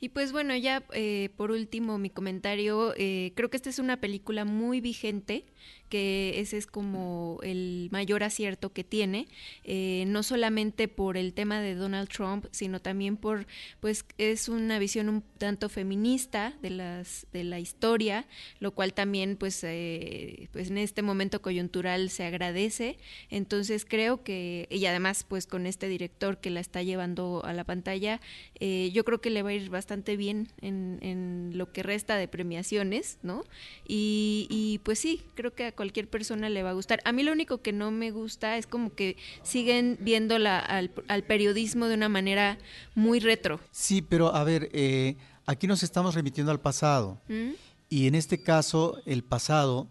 Y 0.00 0.08
pues 0.08 0.32
bueno, 0.32 0.56
ya 0.56 0.82
eh, 0.94 1.28
por 1.36 1.50
último 1.50 1.98
mi 1.98 2.08
comentario, 2.08 2.94
eh, 2.96 3.32
creo 3.36 3.50
que 3.50 3.58
esta 3.58 3.68
es 3.68 3.78
una 3.78 3.98
película 3.98 4.46
muy 4.46 4.80
vigente 4.80 5.44
que 5.88 6.40
ese 6.40 6.56
es 6.56 6.66
como 6.66 7.38
el 7.42 7.88
mayor 7.92 8.24
acierto 8.24 8.72
que 8.72 8.82
tiene, 8.82 9.28
eh, 9.62 10.04
no 10.08 10.24
solamente 10.24 10.88
por 10.88 11.16
el 11.16 11.32
tema 11.32 11.60
de 11.60 11.76
Donald 11.76 12.08
Trump, 12.08 12.46
sino 12.50 12.80
también 12.80 13.16
por, 13.16 13.46
pues 13.78 14.04
es 14.18 14.48
una 14.48 14.80
visión 14.80 15.08
un 15.08 15.22
tanto 15.38 15.68
feminista 15.68 16.54
de, 16.60 16.70
las, 16.70 17.26
de 17.32 17.44
la 17.44 17.60
historia, 17.60 18.26
lo 18.58 18.72
cual 18.72 18.94
también 18.94 19.36
pues, 19.36 19.60
pues 19.60 20.70
en 20.70 20.78
este 20.78 21.02
momento 21.02 21.40
coyuntural 21.40 22.10
se 22.10 22.24
agradece, 22.24 22.98
entonces 23.30 23.84
creo 23.84 24.24
que, 24.24 24.66
y 24.70 24.86
además 24.86 25.24
pues 25.28 25.46
con 25.46 25.65
con 25.66 25.70
este 25.70 25.88
director 25.88 26.38
que 26.38 26.50
la 26.50 26.60
está 26.60 26.82
llevando 26.84 27.42
a 27.44 27.52
la 27.52 27.64
pantalla, 27.64 28.20
eh, 28.60 28.90
yo 28.92 29.04
creo 29.04 29.20
que 29.20 29.30
le 29.30 29.42
va 29.42 29.50
a 29.50 29.52
ir 29.52 29.68
bastante 29.68 30.16
bien 30.16 30.46
en, 30.60 30.98
en 31.02 31.52
lo 31.54 31.72
que 31.72 31.82
resta 31.82 32.14
de 32.16 32.28
premiaciones, 32.28 33.18
¿no? 33.24 33.42
Y, 33.88 34.46
y, 34.48 34.78
pues 34.84 35.00
sí, 35.00 35.22
creo 35.34 35.54
que 35.54 35.64
a 35.64 35.72
cualquier 35.72 36.08
persona 36.08 36.48
le 36.50 36.62
va 36.62 36.70
a 36.70 36.72
gustar. 36.72 37.00
A 37.04 37.10
mí 37.10 37.24
lo 37.24 37.32
único 37.32 37.62
que 37.62 37.72
no 37.72 37.90
me 37.90 38.12
gusta 38.12 38.56
es 38.58 38.68
como 38.68 38.94
que 38.94 39.16
siguen 39.42 39.98
viendo 40.00 40.38
la, 40.38 40.60
al, 40.60 40.92
al 41.08 41.24
periodismo 41.24 41.86
de 41.88 41.94
una 41.94 42.08
manera 42.08 42.58
muy 42.94 43.18
retro. 43.18 43.58
Sí, 43.72 44.02
pero 44.02 44.32
a 44.32 44.44
ver, 44.44 44.68
eh, 44.72 45.16
aquí 45.46 45.66
nos 45.66 45.82
estamos 45.82 46.14
remitiendo 46.14 46.52
al 46.52 46.60
pasado. 46.60 47.18
¿Mm? 47.28 47.54
Y 47.88 48.06
en 48.06 48.14
este 48.14 48.40
caso, 48.40 49.00
el 49.04 49.24
pasado 49.24 49.88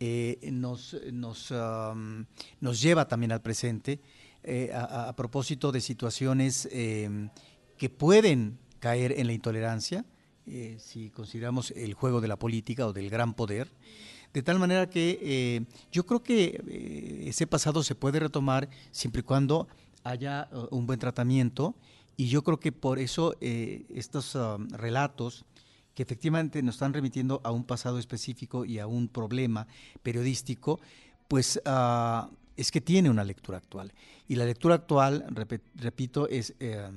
eh, 0.00 0.38
nos, 0.50 0.96
nos, 1.12 1.50
um, 1.50 2.24
nos, 2.60 2.80
lleva 2.80 3.06
también 3.06 3.30
al 3.30 3.40
presente 3.40 4.00
eh, 4.44 4.72
a, 4.74 5.14
propósito 5.14 5.70
de 5.70 5.80
situaciones 5.80 6.68
eh, 6.72 7.28
que 7.76 7.88
pueden 7.88 8.58
caer 8.80 9.12
en 9.18 9.28
la 9.28 9.32
intolerancia, 9.32 10.04
eh, 10.46 10.76
si 10.80 11.10
consideramos 11.10 11.70
el 11.72 11.94
juego 11.94 12.20
de 12.20 12.28
la 12.28 12.36
política 12.36 12.86
o 12.86 12.92
del 12.92 13.10
gran 13.10 13.34
poder. 13.34 13.70
De 14.32 14.42
tal 14.42 14.58
manera 14.58 14.88
que 14.88 15.18
eh, 15.22 15.64
yo 15.92 16.04
creo 16.06 16.22
que 16.22 17.22
ese 17.26 17.46
pasado 17.46 17.82
se 17.82 17.94
puede 17.94 18.18
retomar 18.18 18.68
siempre 18.90 19.20
y 19.20 19.22
cuando 19.22 19.68
haya 20.02 20.48
uh, 20.52 20.74
un 20.74 20.86
buen 20.86 20.98
tratamiento 20.98 21.76
y 22.16 22.28
yo 22.28 22.42
creo 22.42 22.58
que 22.58 22.72
por 22.72 22.98
eso 22.98 23.36
estos 23.40 24.34
uh, 24.34 24.58
relatos 24.70 25.44
que 25.94 26.02
efectivamente 26.02 26.62
nos 26.62 26.76
están 26.76 26.94
remitiendo 26.94 27.40
a 27.44 27.52
un 27.52 27.64
pasado 27.64 27.98
específico 27.98 28.64
y 28.64 28.78
a 28.78 28.86
un 28.86 29.08
problema 29.08 29.66
periodístico, 30.02 30.80
pues 31.28 31.60
uh, 31.66 32.26
es 32.56 32.70
que 32.70 32.80
tiene 32.80 33.10
una 33.10 33.24
lectura 33.24 33.58
actual. 33.58 33.92
Y 34.28 34.36
la 34.36 34.44
lectura 34.44 34.74
actual, 34.74 35.24
rep 35.28 35.62
repito, 35.74 36.28
es 36.28 36.54
eh, 36.60 36.90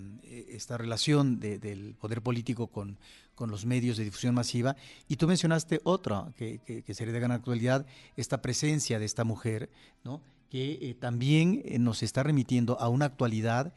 esta 0.49 0.77
relación 0.77 1.39
de, 1.39 1.59
del 1.59 1.95
poder 1.95 2.21
político 2.21 2.67
con, 2.67 2.97
con, 3.35 3.49
los 3.51 3.65
medios 3.65 3.97
de 3.97 4.03
difusión 4.03 4.35
masiva. 4.35 4.75
Y 5.07 5.17
tú 5.17 5.27
mencionaste 5.27 5.81
otra 5.83 6.31
que, 6.37 6.59
que, 6.59 6.93
sería 6.93 7.13
de 7.13 7.19
gran 7.19 7.31
actualidad, 7.31 7.85
esta 8.15 8.41
presencia 8.41 8.99
de 8.99 9.05
esta 9.05 9.23
mujer, 9.23 9.69
¿no? 10.03 10.21
que 10.49 10.77
eh, 10.81 10.93
también 10.93 11.61
eh, 11.65 11.79
nos 11.79 12.03
está 12.03 12.23
remitiendo 12.23 12.79
a 12.79 12.89
una 12.89 13.05
actualidad 13.05 13.73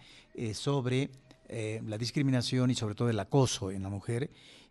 sobre 0.53 1.11
la 1.85 1.99
discriminación 1.99 2.71
y 2.71 2.77
sobre 2.77 2.95
todo 2.95 3.11
el 3.11 3.19
acoso 3.19 3.73
en 3.73 3.83
la 3.83 3.89
mujer 3.89 4.31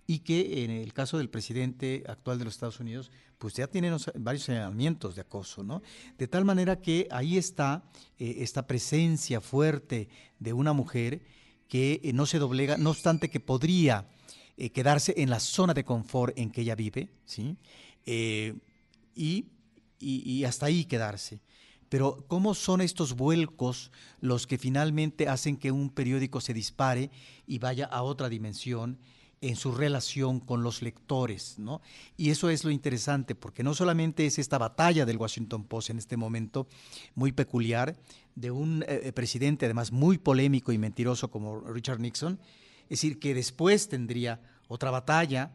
y 0.10 0.20
que 0.20 0.64
en 0.64 0.72
el 0.72 0.94
caso 0.94 1.18
del 1.18 1.30
presidente 1.30 2.06
actual 2.08 2.40
de 2.40 2.46
los 2.46 2.54
Estados 2.54 2.80
Unidos, 2.80 3.12
pues 3.38 3.54
ya 3.54 3.68
tiene 3.68 3.94
varios 4.16 4.46
señalamientos 4.46 5.16
de 5.16 5.22
acoso, 5.22 5.64
¿no? 5.64 5.84
De 6.18 6.30
tal 6.30 6.46
manera 6.46 6.82
que 6.82 7.10
ahí 7.12 7.38
está 7.38 7.84
eh, 8.18 8.38
esta 8.40 8.66
presencia 8.66 9.42
fuerte 9.42 10.08
de 10.40 10.54
una 10.54 10.72
mujer 10.72 11.22
que 11.68 12.00
eh, 12.02 12.14
no 12.14 12.26
se 12.26 12.40
doblega, 12.40 12.78
no 12.78 12.92
obstante 12.92 13.30
que 13.30 13.42
podría 13.42 14.08
eh, 14.56 14.70
quedarse 14.72 15.14
en 15.18 15.30
la 15.30 15.42
zona 15.42 15.74
de 15.74 15.84
confort 15.84 16.38
en 16.40 16.52
que 16.52 16.62
ella 16.62 16.76
vive, 16.76 17.10
¿sí? 17.26 17.58
Y, 19.14 19.46
y 20.00 20.44
hasta 20.46 20.68
ahí 20.68 20.86
quedarse. 20.86 21.42
Pero 21.90 22.24
¿cómo 22.28 22.54
son 22.54 22.80
estos 22.80 23.14
vuelcos 23.16 23.92
los 24.22 24.48
que 24.48 24.58
finalmente 24.58 25.28
hacen 25.28 25.58
que 25.58 25.72
un 25.72 25.90
periódico 25.90 26.40
se 26.40 26.54
dispare 26.54 27.12
y 27.46 27.60
vaya 27.60 27.86
a 27.86 28.04
otra 28.04 28.30
dimensión? 28.30 29.00
En 29.42 29.56
su 29.56 29.72
relación 29.72 30.40
con 30.40 30.64
los 30.64 30.82
lectores, 30.82 31.60
¿no? 31.60 31.82
Y 32.16 32.32
eso 32.32 32.50
es 32.50 32.64
lo 32.64 32.72
interesante, 32.72 33.36
porque 33.36 33.64
no 33.64 33.74
solamente 33.74 34.26
es 34.26 34.40
esta 34.40 34.58
batalla 34.58 35.06
del 35.06 35.18
Washington 35.18 35.64
Post 35.66 35.92
en 35.92 36.00
este 36.00 36.18
momento 36.18 36.68
muy 37.16 37.32
peculiar, 37.32 37.96
de 38.36 38.52
un 38.52 38.84
eh, 38.88 39.12
presidente 39.14 39.66
además 39.66 39.92
muy 39.92 40.18
polémico 40.18 40.72
y 40.72 40.78
mentiroso 40.78 41.30
como 41.30 41.62
Richard 41.62 42.00
Nixon, 42.00 42.40
es 42.84 43.02
decir, 43.02 43.20
que 43.20 43.34
después 43.34 43.90
tendría 43.90 44.40
otra 44.68 44.92
batalla, 44.92 45.52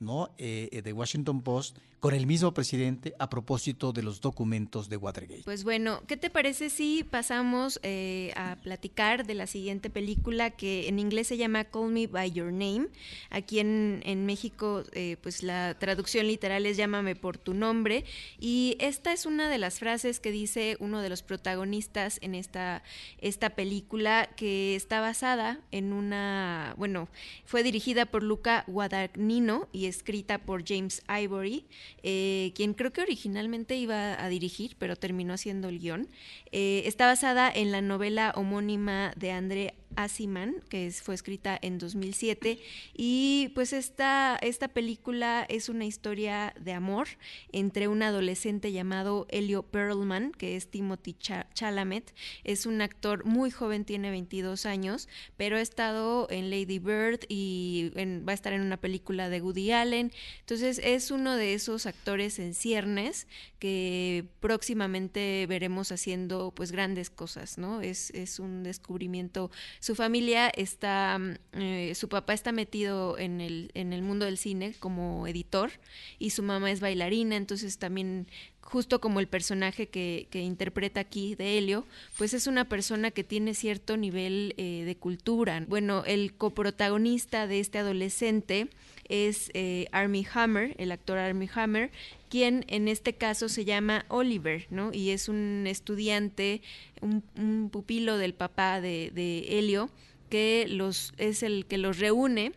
¿no? 0.00 0.30
Eh, 0.38 0.82
de 0.82 0.92
Washington 0.92 1.42
Post 1.42 1.78
con 2.04 2.12
el 2.12 2.26
mismo 2.26 2.52
presidente 2.52 3.14
a 3.18 3.30
propósito 3.30 3.94
de 3.94 4.02
los 4.02 4.20
documentos 4.20 4.90
de 4.90 4.98
Watergate. 4.98 5.40
Pues 5.44 5.64
bueno, 5.64 6.02
¿qué 6.06 6.18
te 6.18 6.28
parece 6.28 6.68
si 6.68 7.02
pasamos 7.02 7.80
eh, 7.82 8.30
a 8.36 8.56
platicar 8.56 9.24
de 9.24 9.32
la 9.32 9.46
siguiente 9.46 9.88
película 9.88 10.50
que 10.50 10.86
en 10.86 10.98
inglés 10.98 11.28
se 11.28 11.38
llama 11.38 11.64
Call 11.64 11.92
Me 11.92 12.06
By 12.06 12.30
Your 12.30 12.52
Name? 12.52 12.88
Aquí 13.30 13.58
en, 13.58 14.02
en 14.04 14.26
México, 14.26 14.84
eh, 14.92 15.16
pues 15.22 15.42
la 15.42 15.78
traducción 15.78 16.26
literal 16.26 16.66
es 16.66 16.76
Llámame 16.76 17.16
por 17.16 17.38
tu 17.38 17.54
nombre. 17.54 18.04
Y 18.38 18.76
esta 18.80 19.14
es 19.14 19.24
una 19.24 19.48
de 19.48 19.56
las 19.56 19.78
frases 19.78 20.20
que 20.20 20.30
dice 20.30 20.76
uno 20.80 21.00
de 21.00 21.08
los 21.08 21.22
protagonistas 21.22 22.18
en 22.20 22.34
esta, 22.34 22.82
esta 23.16 23.48
película 23.54 24.28
que 24.36 24.76
está 24.76 25.00
basada 25.00 25.60
en 25.70 25.94
una, 25.94 26.74
bueno, 26.76 27.08
fue 27.46 27.62
dirigida 27.62 28.04
por 28.04 28.22
Luca 28.22 28.64
Guadagnino 28.66 29.70
y 29.72 29.83
escrita 29.86 30.38
por 30.38 30.64
James 30.66 31.02
Ivory 31.08 31.66
eh, 32.02 32.52
quien 32.54 32.74
creo 32.74 32.92
que 32.92 33.00
originalmente 33.00 33.76
iba 33.76 34.22
a 34.22 34.28
dirigir, 34.28 34.76
pero 34.78 34.96
terminó 34.96 35.34
haciendo 35.34 35.68
el 35.68 35.78
guion. 35.78 36.08
Eh, 36.52 36.82
está 36.86 37.06
basada 37.06 37.50
en 37.52 37.72
la 37.72 37.80
novela 37.80 38.32
homónima 38.36 39.12
de 39.16 39.30
André 39.32 39.74
Asiman, 39.96 40.56
que 40.68 40.90
fue 40.90 41.14
escrita 41.14 41.58
en 41.60 41.78
2007. 41.78 42.58
Y 42.94 43.50
pues 43.54 43.72
esta, 43.72 44.38
esta 44.42 44.68
película 44.68 45.46
es 45.48 45.68
una 45.68 45.84
historia 45.84 46.54
de 46.60 46.72
amor 46.72 47.08
entre 47.52 47.88
un 47.88 48.02
adolescente 48.02 48.72
llamado 48.72 49.26
Elio 49.30 49.62
Perlman, 49.62 50.32
que 50.32 50.56
es 50.56 50.70
Timothy 50.70 51.14
Ch 51.14 51.46
Chalamet. 51.54 52.14
Es 52.44 52.66
un 52.66 52.80
actor 52.80 53.24
muy 53.24 53.50
joven, 53.50 53.84
tiene 53.84 54.10
22 54.10 54.66
años, 54.66 55.08
pero 55.36 55.56
ha 55.56 55.60
estado 55.60 56.26
en 56.30 56.50
Lady 56.50 56.78
Bird 56.78 57.20
y 57.28 57.90
va 57.96 58.32
a 58.32 58.34
estar 58.34 58.52
en 58.52 58.60
una 58.60 58.76
película 58.76 59.28
de 59.28 59.40
Woody 59.40 59.72
Allen. 59.72 60.12
Entonces 60.40 60.80
es 60.82 61.10
uno 61.10 61.36
de 61.36 61.54
esos 61.54 61.86
actores 61.86 62.38
en 62.38 62.54
ciernes 62.54 63.26
que 63.58 64.26
próximamente 64.40 65.46
veremos 65.48 65.90
haciendo 65.92 66.52
pues 66.54 66.70
grandes 66.72 67.10
cosas, 67.10 67.56
¿no? 67.58 67.80
Es, 67.80 68.10
es 68.10 68.38
un 68.38 68.62
descubrimiento 68.62 69.50
su 69.84 69.94
familia 69.94 70.48
está, 70.48 71.20
eh, 71.52 71.92
su 71.94 72.08
papá 72.08 72.32
está 72.32 72.52
metido 72.52 73.18
en 73.18 73.42
el, 73.42 73.70
en 73.74 73.92
el 73.92 74.00
mundo 74.00 74.24
del 74.24 74.38
cine 74.38 74.74
como 74.80 75.26
editor 75.26 75.72
y 76.18 76.30
su 76.30 76.42
mamá 76.42 76.70
es 76.70 76.80
bailarina, 76.80 77.36
entonces 77.36 77.76
también 77.76 78.26
justo 78.64 79.00
como 79.00 79.20
el 79.20 79.28
personaje 79.28 79.88
que, 79.88 80.26
que, 80.30 80.40
interpreta 80.40 81.00
aquí 81.00 81.34
de 81.34 81.58
Helio, 81.58 81.86
pues 82.16 82.34
es 82.34 82.46
una 82.46 82.68
persona 82.68 83.10
que 83.10 83.22
tiene 83.22 83.54
cierto 83.54 83.96
nivel 83.96 84.54
eh, 84.56 84.82
de 84.84 84.96
cultura. 84.96 85.64
Bueno, 85.68 86.02
el 86.06 86.34
coprotagonista 86.34 87.46
de 87.46 87.60
este 87.60 87.78
adolescente 87.78 88.68
es 89.08 89.50
eh, 89.54 89.86
Armie 89.92 90.26
Hammer, 90.32 90.74
el 90.78 90.92
actor 90.92 91.18
Armie 91.18 91.50
Hammer, 91.54 91.90
quien 92.30 92.64
en 92.68 92.88
este 92.88 93.14
caso 93.14 93.48
se 93.48 93.64
llama 93.64 94.06
Oliver, 94.08 94.66
¿no? 94.70 94.92
Y 94.92 95.10
es 95.10 95.28
un 95.28 95.66
estudiante, 95.66 96.62
un, 97.02 97.22
un 97.36 97.68
pupilo 97.70 98.16
del 98.16 98.34
papá 98.34 98.80
de, 98.80 99.12
de 99.14 99.58
Helio, 99.58 99.90
que 100.30 100.66
los, 100.68 101.12
es 101.18 101.42
el 101.42 101.66
que 101.66 101.78
los 101.78 101.98
reúne 101.98 102.52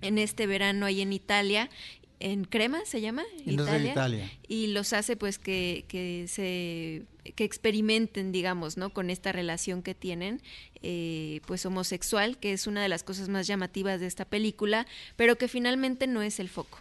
en 0.00 0.18
este 0.18 0.46
verano 0.46 0.86
ahí 0.86 1.00
en 1.02 1.12
Italia 1.12 1.70
en 2.18 2.44
Crema 2.44 2.80
se 2.86 3.00
llama 3.00 3.24
Italia, 3.44 3.92
Italia, 3.92 4.32
y 4.48 4.68
los 4.68 4.92
hace 4.92 5.16
pues 5.16 5.38
que, 5.38 5.84
que 5.88 6.26
se 6.28 7.06
que 7.34 7.44
experimenten 7.44 8.32
digamos 8.32 8.76
no 8.76 8.90
con 8.90 9.10
esta 9.10 9.32
relación 9.32 9.82
que 9.82 9.94
tienen 9.94 10.40
eh, 10.82 11.40
pues 11.46 11.66
homosexual 11.66 12.38
que 12.38 12.52
es 12.52 12.66
una 12.66 12.82
de 12.82 12.88
las 12.88 13.02
cosas 13.02 13.28
más 13.28 13.46
llamativas 13.46 14.00
de 14.00 14.06
esta 14.06 14.24
película 14.24 14.86
pero 15.16 15.36
que 15.36 15.48
finalmente 15.48 16.06
no 16.06 16.22
es 16.22 16.40
el 16.40 16.48
foco. 16.48 16.78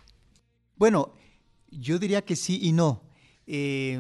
Bueno 0.78 1.14
yo 1.72 2.00
diría 2.00 2.24
que 2.24 2.38
sí 2.38 2.60
y 2.62 2.72
no. 2.72 3.04
Eh, 3.48 4.00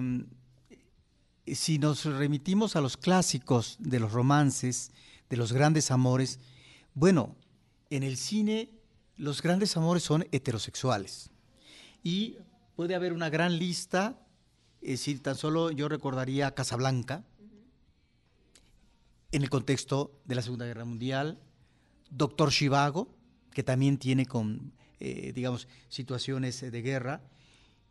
si 1.48 1.77
nos 1.77 2.06
remitimos 2.06 2.75
a 2.75 2.82
los 2.82 2.98
clásicos 2.98 3.75
de 3.80 4.00
los 4.00 4.13
romances 4.13 4.92
de 5.30 5.38
los 5.38 5.51
grandes 5.51 5.92
amores 5.92 6.39
bueno 6.94 7.36
en 7.89 8.04
el 8.04 8.18
cine 8.18 8.70
los 9.17 9.41
grandes 9.41 9.75
amores 9.77 10.03
son 10.03 10.25
heterosexuales. 10.31 11.29
Y 12.03 12.38
puede 12.75 12.95
haber 12.95 13.13
una 13.13 13.29
gran 13.29 13.57
lista, 13.57 14.19
es 14.81 15.00
decir, 15.00 15.22
tan 15.22 15.36
solo 15.36 15.72
yo 15.72 15.89
recordaría 15.89 16.53
Casablanca, 16.53 17.24
en 19.31 19.41
el 19.41 19.50
contexto 19.50 20.22
de 20.25 20.36
la 20.36 20.41
Segunda 20.41 20.65
Guerra 20.65 20.86
Mundial, 20.86 21.41
Doctor 22.10 22.51
Chivago, 22.51 23.13
que 23.51 23.63
también 23.63 23.98
tiene 23.98 24.25
con, 24.25 24.74
eh, 25.00 25.31
digamos, 25.34 25.67
situaciones 25.89 26.62
de 26.62 26.81
guerra, 26.81 27.22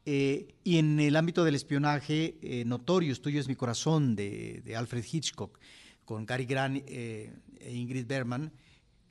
eh, 0.06 0.54
y 0.64 0.78
en 0.78 1.00
el 1.00 1.16
ámbito 1.16 1.44
del 1.44 1.54
espionaje, 1.54 2.38
eh, 2.42 2.64
Notorious, 2.66 3.22
Tuyo 3.22 3.40
es 3.40 3.48
mi 3.48 3.56
corazón, 3.56 4.14
de, 4.16 4.74
Alfred 4.76 5.04
Hitchcock, 5.10 5.58
con 6.04 6.26
Cary 6.26 6.44
Grant 6.44 6.82
e 6.86 7.30
Ingrid 7.66 8.06
Bergman, 8.06 8.52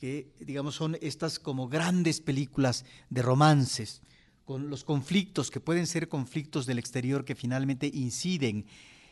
que 0.03 0.27
digamos 0.41 0.75
son 0.75 0.97
estas 0.99 1.39
como 1.39 1.69
grandes 1.69 2.19
películas 2.19 2.83
de 3.09 3.21
romances, 3.21 4.01
con 4.43 4.69
los 4.69 4.83
conflictos 4.83 5.49
que 5.49 5.61
pueden 5.61 5.87
ser 5.87 6.09
conflictos 6.09 6.65
del 6.65 6.77
exterior 6.77 7.23
que 7.23 7.35
finalmente 7.35 7.87
inciden 7.87 8.65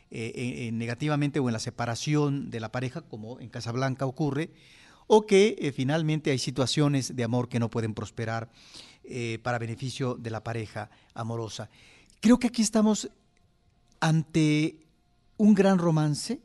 negativamente 0.10 1.40
o 1.40 1.48
en 1.48 1.54
la 1.54 1.60
separación 1.60 2.50
de 2.50 2.60
la 2.60 2.74
pareja, 2.74 3.00
como 3.00 3.40
en 3.40 3.48
Casablanca 3.48 4.06
ocurre, 4.06 4.52
o 5.08 5.26
que 5.26 5.72
finalmente 5.74 6.30
hay 6.30 6.40
situaciones 6.40 7.16
de 7.16 7.24
amor 7.24 7.48
que 7.48 7.62
no 7.62 7.70
pueden 7.70 7.94
prosperar 7.94 8.52
para 9.44 9.60
beneficio 9.60 10.16
de 10.16 10.30
la 10.30 10.44
pareja 10.44 10.90
amorosa. 11.14 11.70
Creo 12.20 12.38
que 12.38 12.48
aquí 12.48 12.64
estamos 12.64 13.10
ante 14.02 14.76
un 15.38 15.54
gran 15.54 15.78
romance 15.78 16.42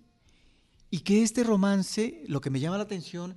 y 0.88 1.00
que 1.00 1.24
este 1.24 1.42
romance, 1.42 2.22
lo 2.28 2.40
que 2.40 2.50
me 2.50 2.60
llama 2.60 2.76
la 2.76 2.84
atención, 2.84 3.34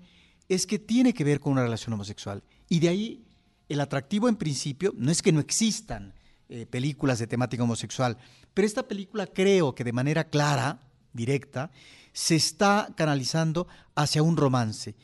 es 0.49 0.65
que 0.65 0.79
tiene 0.79 1.13
que 1.13 1.23
ver 1.23 1.39
con 1.39 1.53
una 1.53 1.63
relación 1.63 1.93
homosexual. 1.93 2.43
Y 2.67 2.79
de 2.79 2.89
ahí 2.89 3.25
el 3.69 3.79
atractivo 3.79 4.27
en 4.27 4.35
principio, 4.35 4.93
no 4.97 5.11
es 5.11 5.21
que 5.21 5.31
no 5.31 5.39
existan 5.39 6.13
eh, 6.49 6.65
películas 6.65 7.19
de 7.19 7.27
temática 7.27 7.63
homosexual, 7.63 8.17
pero 8.53 8.65
esta 8.65 8.87
película 8.87 9.27
creo 9.27 9.75
que 9.75 9.83
de 9.83 9.93
manera 9.93 10.29
clara, 10.29 10.81
directa, 11.13 11.71
se 12.11 12.35
está 12.35 12.91
canalizando 12.97 13.67
hacia 13.95 14.23
un 14.23 14.35
romance. 14.35 14.95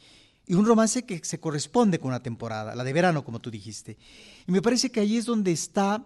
Y 0.48 0.56
un 0.56 0.66
romance 0.66 1.06
que 1.06 1.24
se 1.24 1.40
corresponde 1.40 2.00
con 2.00 2.10
una 2.10 2.22
temporada, 2.22 2.76
la 2.76 2.84
de 2.84 2.94
verano, 2.94 3.24
como 3.24 3.40
tú 3.40 3.50
dijiste. 3.50 3.98
Y 4.48 4.52
me 4.52 4.62
parece 4.62 4.92
que 4.92 5.00
ahí 5.00 5.18
es 5.18 5.26
donde 5.26 5.52
está 5.52 6.06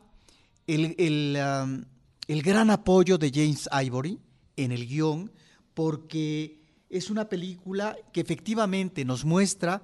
el, 0.68 0.96
el 0.98 2.42
gran 2.42 2.70
apoyo 2.70 3.18
de 3.18 3.32
James 3.34 3.70
Ivory 3.72 4.20
en 4.56 4.72
el 4.72 4.88
guion, 4.88 5.32
porque 5.74 6.59
es 6.90 7.10
una 7.10 7.30
película 7.30 7.96
que 8.12 8.22
efectivamente 8.22 9.06
nos 9.06 9.24
muestra 9.24 9.82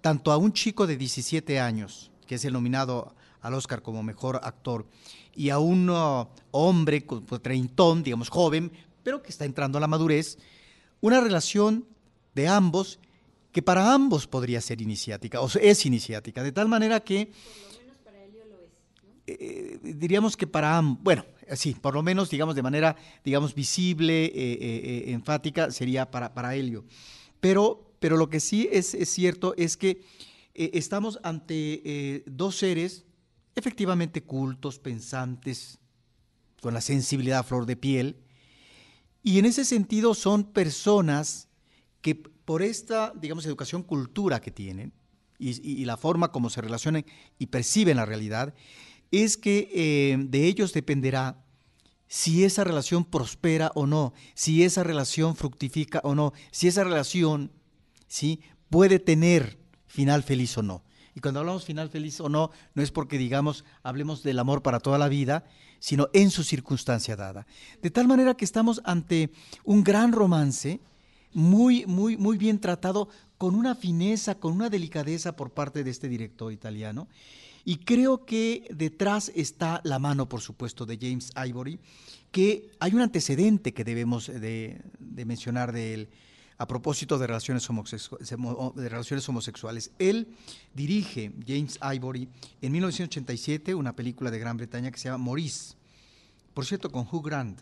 tanto 0.00 0.32
a 0.32 0.36
un 0.36 0.52
chico 0.52 0.86
de 0.86 0.96
17 0.96 1.58
años, 1.60 2.10
que 2.26 2.34
es 2.34 2.44
el 2.44 2.52
nominado 2.52 3.14
al 3.40 3.54
Oscar 3.54 3.82
como 3.82 4.02
mejor 4.02 4.40
actor, 4.42 4.86
y 5.34 5.50
a 5.50 5.58
un 5.58 5.88
uh, 5.88 6.28
hombre 6.50 7.00
pues, 7.00 7.40
treintón, 7.40 8.02
digamos 8.02 8.28
joven, 8.28 8.70
pero 9.02 9.22
que 9.22 9.30
está 9.30 9.44
entrando 9.44 9.78
a 9.78 9.80
la 9.80 9.86
madurez, 9.86 10.38
una 11.00 11.20
relación 11.20 11.86
de 12.34 12.48
ambos 12.48 13.00
que 13.50 13.62
para 13.62 13.92
ambos 13.92 14.26
podría 14.26 14.60
ser 14.60 14.80
iniciática, 14.80 15.40
o 15.40 15.48
es 15.60 15.86
iniciática, 15.86 16.42
de 16.42 16.52
tal 16.52 16.68
manera 16.68 17.00
que... 17.00 17.26
Por 17.26 17.74
lo 17.74 17.80
menos 17.80 17.96
para 17.98 18.24
él 18.24 18.32
lo 18.48 18.60
es. 18.60 18.70
Eh, 19.26 19.78
diríamos 19.82 20.36
que 20.36 20.46
para 20.46 20.76
ambos, 20.76 21.02
bueno, 21.02 21.24
sí, 21.54 21.74
por 21.74 21.94
lo 21.94 22.02
menos, 22.02 22.30
digamos, 22.30 22.54
de 22.54 22.62
manera, 22.62 22.96
digamos, 23.24 23.54
visible, 23.54 24.26
eh, 24.26 24.32
eh, 24.34 24.58
eh, 24.60 25.12
enfática, 25.12 25.70
sería 25.70 26.10
para, 26.10 26.34
para 26.34 26.54
Helio. 26.54 26.84
Pero, 27.40 27.94
pero 27.98 28.16
lo 28.16 28.28
que 28.28 28.40
sí 28.40 28.68
es, 28.70 28.96
cierto 29.08 29.54
es 29.56 29.76
que 29.76 30.04
estamos 30.54 31.18
ante 31.22 32.22
dos 32.26 32.56
seres 32.56 33.04
efectivamente 33.54 34.22
cultos, 34.22 34.78
pensantes, 34.78 35.78
con 36.60 36.74
la 36.74 36.80
sensibilidad 36.80 37.40
a 37.40 37.42
flor 37.42 37.66
de 37.66 37.76
piel, 37.76 38.16
y 39.22 39.38
en 39.38 39.46
ese 39.46 39.64
sentido 39.64 40.14
son 40.14 40.44
personas 40.44 41.48
que 42.00 42.14
por 42.14 42.62
esta, 42.62 43.12
digamos, 43.16 43.46
educación 43.46 43.82
cultura 43.82 44.40
que 44.40 44.50
tienen 44.50 44.92
y 45.38 45.84
la 45.84 45.96
forma 45.96 46.30
como 46.30 46.50
se 46.50 46.60
relacionan 46.60 47.04
y 47.36 47.46
perciben 47.46 47.96
la 47.96 48.06
realidad, 48.06 48.54
es 49.12 49.36
que 49.36 49.70
eh, 49.72 50.16
de 50.18 50.46
ellos 50.46 50.72
dependerá 50.72 51.44
si 52.08 52.44
esa 52.44 52.64
relación 52.64 53.04
prospera 53.04 53.70
o 53.74 53.86
no, 53.86 54.12
si 54.34 54.64
esa 54.64 54.82
relación 54.82 55.36
fructifica 55.36 56.00
o 56.02 56.14
no, 56.14 56.32
si 56.50 56.68
esa 56.68 56.82
relación 56.82 57.52
¿sí? 58.08 58.40
puede 58.68 58.98
tener 58.98 59.58
final 59.86 60.22
feliz 60.22 60.58
o 60.58 60.62
no. 60.62 60.82
Y 61.14 61.20
cuando 61.20 61.40
hablamos 61.40 61.64
final 61.64 61.90
feliz 61.90 62.20
o 62.20 62.28
no, 62.28 62.50
no 62.74 62.82
es 62.82 62.90
porque 62.90 63.18
digamos, 63.18 63.64
hablemos 63.82 64.22
del 64.22 64.38
amor 64.38 64.62
para 64.62 64.80
toda 64.80 64.98
la 64.98 65.08
vida, 65.08 65.44
sino 65.78 66.08
en 66.12 66.30
su 66.30 66.42
circunstancia 66.42 67.16
dada. 67.16 67.46
De 67.82 67.90
tal 67.90 68.08
manera 68.08 68.34
que 68.34 68.44
estamos 68.44 68.80
ante 68.84 69.30
un 69.64 69.84
gran 69.84 70.12
romance, 70.12 70.80
muy, 71.34 71.84
muy, 71.86 72.16
muy 72.16 72.38
bien 72.38 72.60
tratado, 72.60 73.08
con 73.36 73.54
una 73.54 73.74
fineza, 73.74 74.36
con 74.36 74.52
una 74.52 74.70
delicadeza 74.70 75.34
por 75.34 75.50
parte 75.50 75.82
de 75.82 75.90
este 75.90 76.08
director 76.08 76.52
italiano. 76.52 77.08
Y 77.64 77.78
creo 77.78 78.24
que 78.24 78.66
detrás 78.74 79.30
está 79.34 79.80
la 79.84 79.98
mano, 79.98 80.28
por 80.28 80.40
supuesto, 80.40 80.84
de 80.84 80.98
James 81.00 81.32
Ivory, 81.36 81.78
que 82.32 82.70
hay 82.80 82.94
un 82.94 83.02
antecedente 83.02 83.72
que 83.72 83.84
debemos 83.84 84.26
de, 84.26 84.82
mencionar 84.98 85.72
de 85.72 85.94
él 85.94 86.08
a 86.58 86.66
propósito 86.66 87.18
de 87.18 87.26
relaciones, 87.26 87.66
de 87.66 89.24
homosexuales. 89.28 89.92
Él 89.98 90.28
dirige, 90.74 91.32
James 91.46 91.78
Ivory, 91.82 92.28
en 92.60 92.72
1987 92.72 93.74
una 93.74 93.94
película 93.94 94.30
de 94.30 94.38
Gran 94.38 94.56
Bretaña 94.56 94.90
que 94.90 94.98
se 94.98 95.08
llama 95.08 95.24
Maurice, 95.24 95.74
por 96.54 96.66
cierto, 96.66 96.90
con 96.90 97.06
Hugh 97.10 97.24
Grant, 97.24 97.60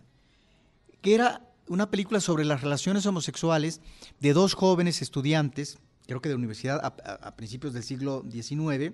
que 1.01 1.15
era 1.15 1.47
una 1.69 1.91
película 1.91 2.21
sobre 2.21 2.45
las 2.45 2.63
relaciones 2.63 3.07
homosexuales 3.07 3.81
de 4.19 4.33
dos 4.33 4.55
jóvenes 4.55 5.03
estudiantes, 5.03 5.79
creo 6.07 6.21
que 6.21 6.29
de 6.29 6.35
universidad 6.35 6.81
a, 6.83 6.89
a 6.89 7.37
principios 7.37 7.73
del 7.73 7.85
siglo 7.85 8.25
XIX, 8.31 8.93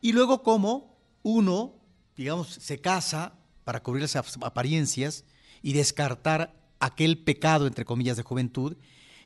y 0.00 0.12
luego 0.12 0.42
cómo 0.42 0.98
uno, 1.22 1.74
digamos, 2.16 2.48
se 2.48 2.80
casa 2.80 3.34
para 3.64 3.82
cubrir 3.82 4.02
las 4.02 4.16
apariencias 4.16 5.24
y 5.62 5.72
descartar 5.72 6.54
aquel 6.78 7.18
pecado, 7.18 7.66
entre 7.66 7.86
comillas, 7.86 8.18
de 8.18 8.22
juventud, 8.22 8.76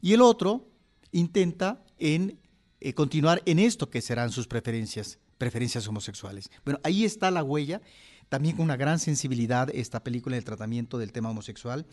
y 0.01 0.13
el 0.13 0.23
otro 0.23 0.69
intenta 1.11 1.85
en 1.99 2.39
eh, 2.81 2.93
continuar 2.93 3.43
en 3.45 3.59
esto 3.59 3.91
que 3.91 4.01
serán 4.01 4.31
sus 4.31 4.47
preferencias, 4.47 5.19
preferencias 5.37 5.89
homosexuales. 5.89 6.49
Bueno, 6.65 6.79
ahí 6.85 7.05
está 7.05 7.33
la 7.33 7.43
huella, 7.43 7.83
también 8.29 8.55
con 8.55 8.65
una 8.65 8.77
gran 8.77 9.01
sensibilidad 9.01 9.69
esta 9.75 10.05
película 10.05 10.37
en 10.37 10.39
el 10.39 10.45
tratamiento 10.45 10.99
del 10.99 11.11
tema 11.11 11.31
homosexual. 11.31 11.87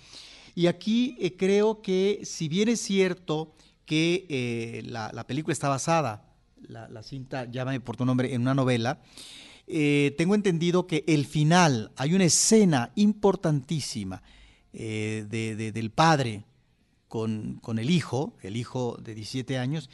Y 0.54 0.67
aquí 0.67 1.17
eh, 1.19 1.36
creo 1.36 1.82
que 1.82 2.21
si 2.23 2.47
bien 2.47 2.69
es 2.69 2.82
cierto 2.82 3.56
que 3.88 4.28
eh, 4.30 4.84
la 4.86 5.25
película 5.25 5.54
está 5.54 5.69
basada 5.69 6.24
la, 6.69 7.04
cinta 7.04 7.45
Llámame 7.45 7.80
por 7.80 7.97
tu 7.97 8.06
nombre 8.06 8.34
en 8.34 8.41
una 8.41 8.54
novela, 8.54 9.01
eh, 9.67 10.13
tengo 10.17 10.36
entendido 10.36 10.88
que 10.88 11.04
el 11.08 11.25
final, 11.25 11.91
hay 11.95 12.13
una 12.13 12.25
escena 12.25 12.91
importantísima 12.95 14.21
eh, 14.73 15.25
del 15.30 15.91
padre 15.91 16.45
con, 17.08 17.60
con, 17.62 17.80
el 17.80 17.89
hijo, 17.89 18.36
el 18.41 18.58
hijo 18.58 18.97
de 19.01 19.15
17 19.15 19.58
años, 19.58 19.89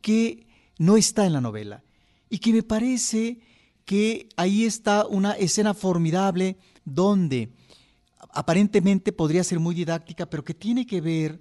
que 0.00 0.46
no 0.78 0.96
está 0.96 1.26
en 1.26 1.32
la 1.32 1.40
novela. 1.40 1.82
Y 2.30 2.38
que 2.38 2.52
me 2.52 2.62
parece 2.62 3.40
que 3.84 4.28
ahí 4.36 4.64
está 4.64 5.06
una 5.06 5.32
escena 5.32 5.72
formidable 5.72 6.58
donde 6.84 7.52
aparentemente 8.30 9.12
podría 9.12 9.44
ser 9.44 9.60
muy 9.60 9.74
didáctica, 9.74 10.26
pero 10.26 10.44
que 10.44 10.52
tiene 10.52 10.86
que 10.86 11.00
ver, 11.00 11.40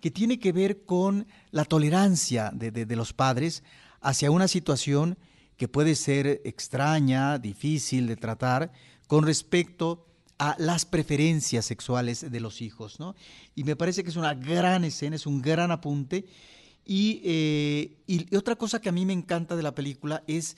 que 0.00 0.10
tiene 0.10 0.38
que 0.38 0.52
ver 0.52 0.84
con 0.84 1.26
la 1.50 1.64
tolerancia 1.64 2.50
de, 2.52 2.70
de 2.70 2.96
los 2.96 3.14
padres 3.14 3.62
hacia 4.06 4.30
una 4.30 4.46
situación 4.46 5.18
que 5.56 5.66
puede 5.66 5.96
ser 5.96 6.40
extraña, 6.44 7.38
difícil 7.38 8.06
de 8.06 8.14
tratar 8.14 8.70
con 9.08 9.26
respecto 9.26 10.06
a 10.38 10.54
las 10.58 10.84
preferencias 10.84 11.64
sexuales 11.64 12.30
de 12.30 12.40
los 12.40 12.62
hijos. 12.62 13.00
¿no? 13.00 13.16
Y 13.56 13.64
me 13.64 13.74
parece 13.74 14.04
que 14.04 14.10
es 14.10 14.16
una 14.16 14.34
gran 14.34 14.84
escena, 14.84 15.16
es 15.16 15.26
un 15.26 15.42
gran 15.42 15.72
apunte. 15.72 16.24
Y, 16.84 17.20
eh, 17.24 17.96
y, 18.06 18.36
otra 18.36 18.54
cosa 18.54 18.80
que 18.80 18.88
a 18.88 18.92
mí 18.92 19.04
me 19.04 19.12
encanta 19.12 19.56
de 19.56 19.64
la 19.64 19.74
película 19.74 20.22
es 20.28 20.56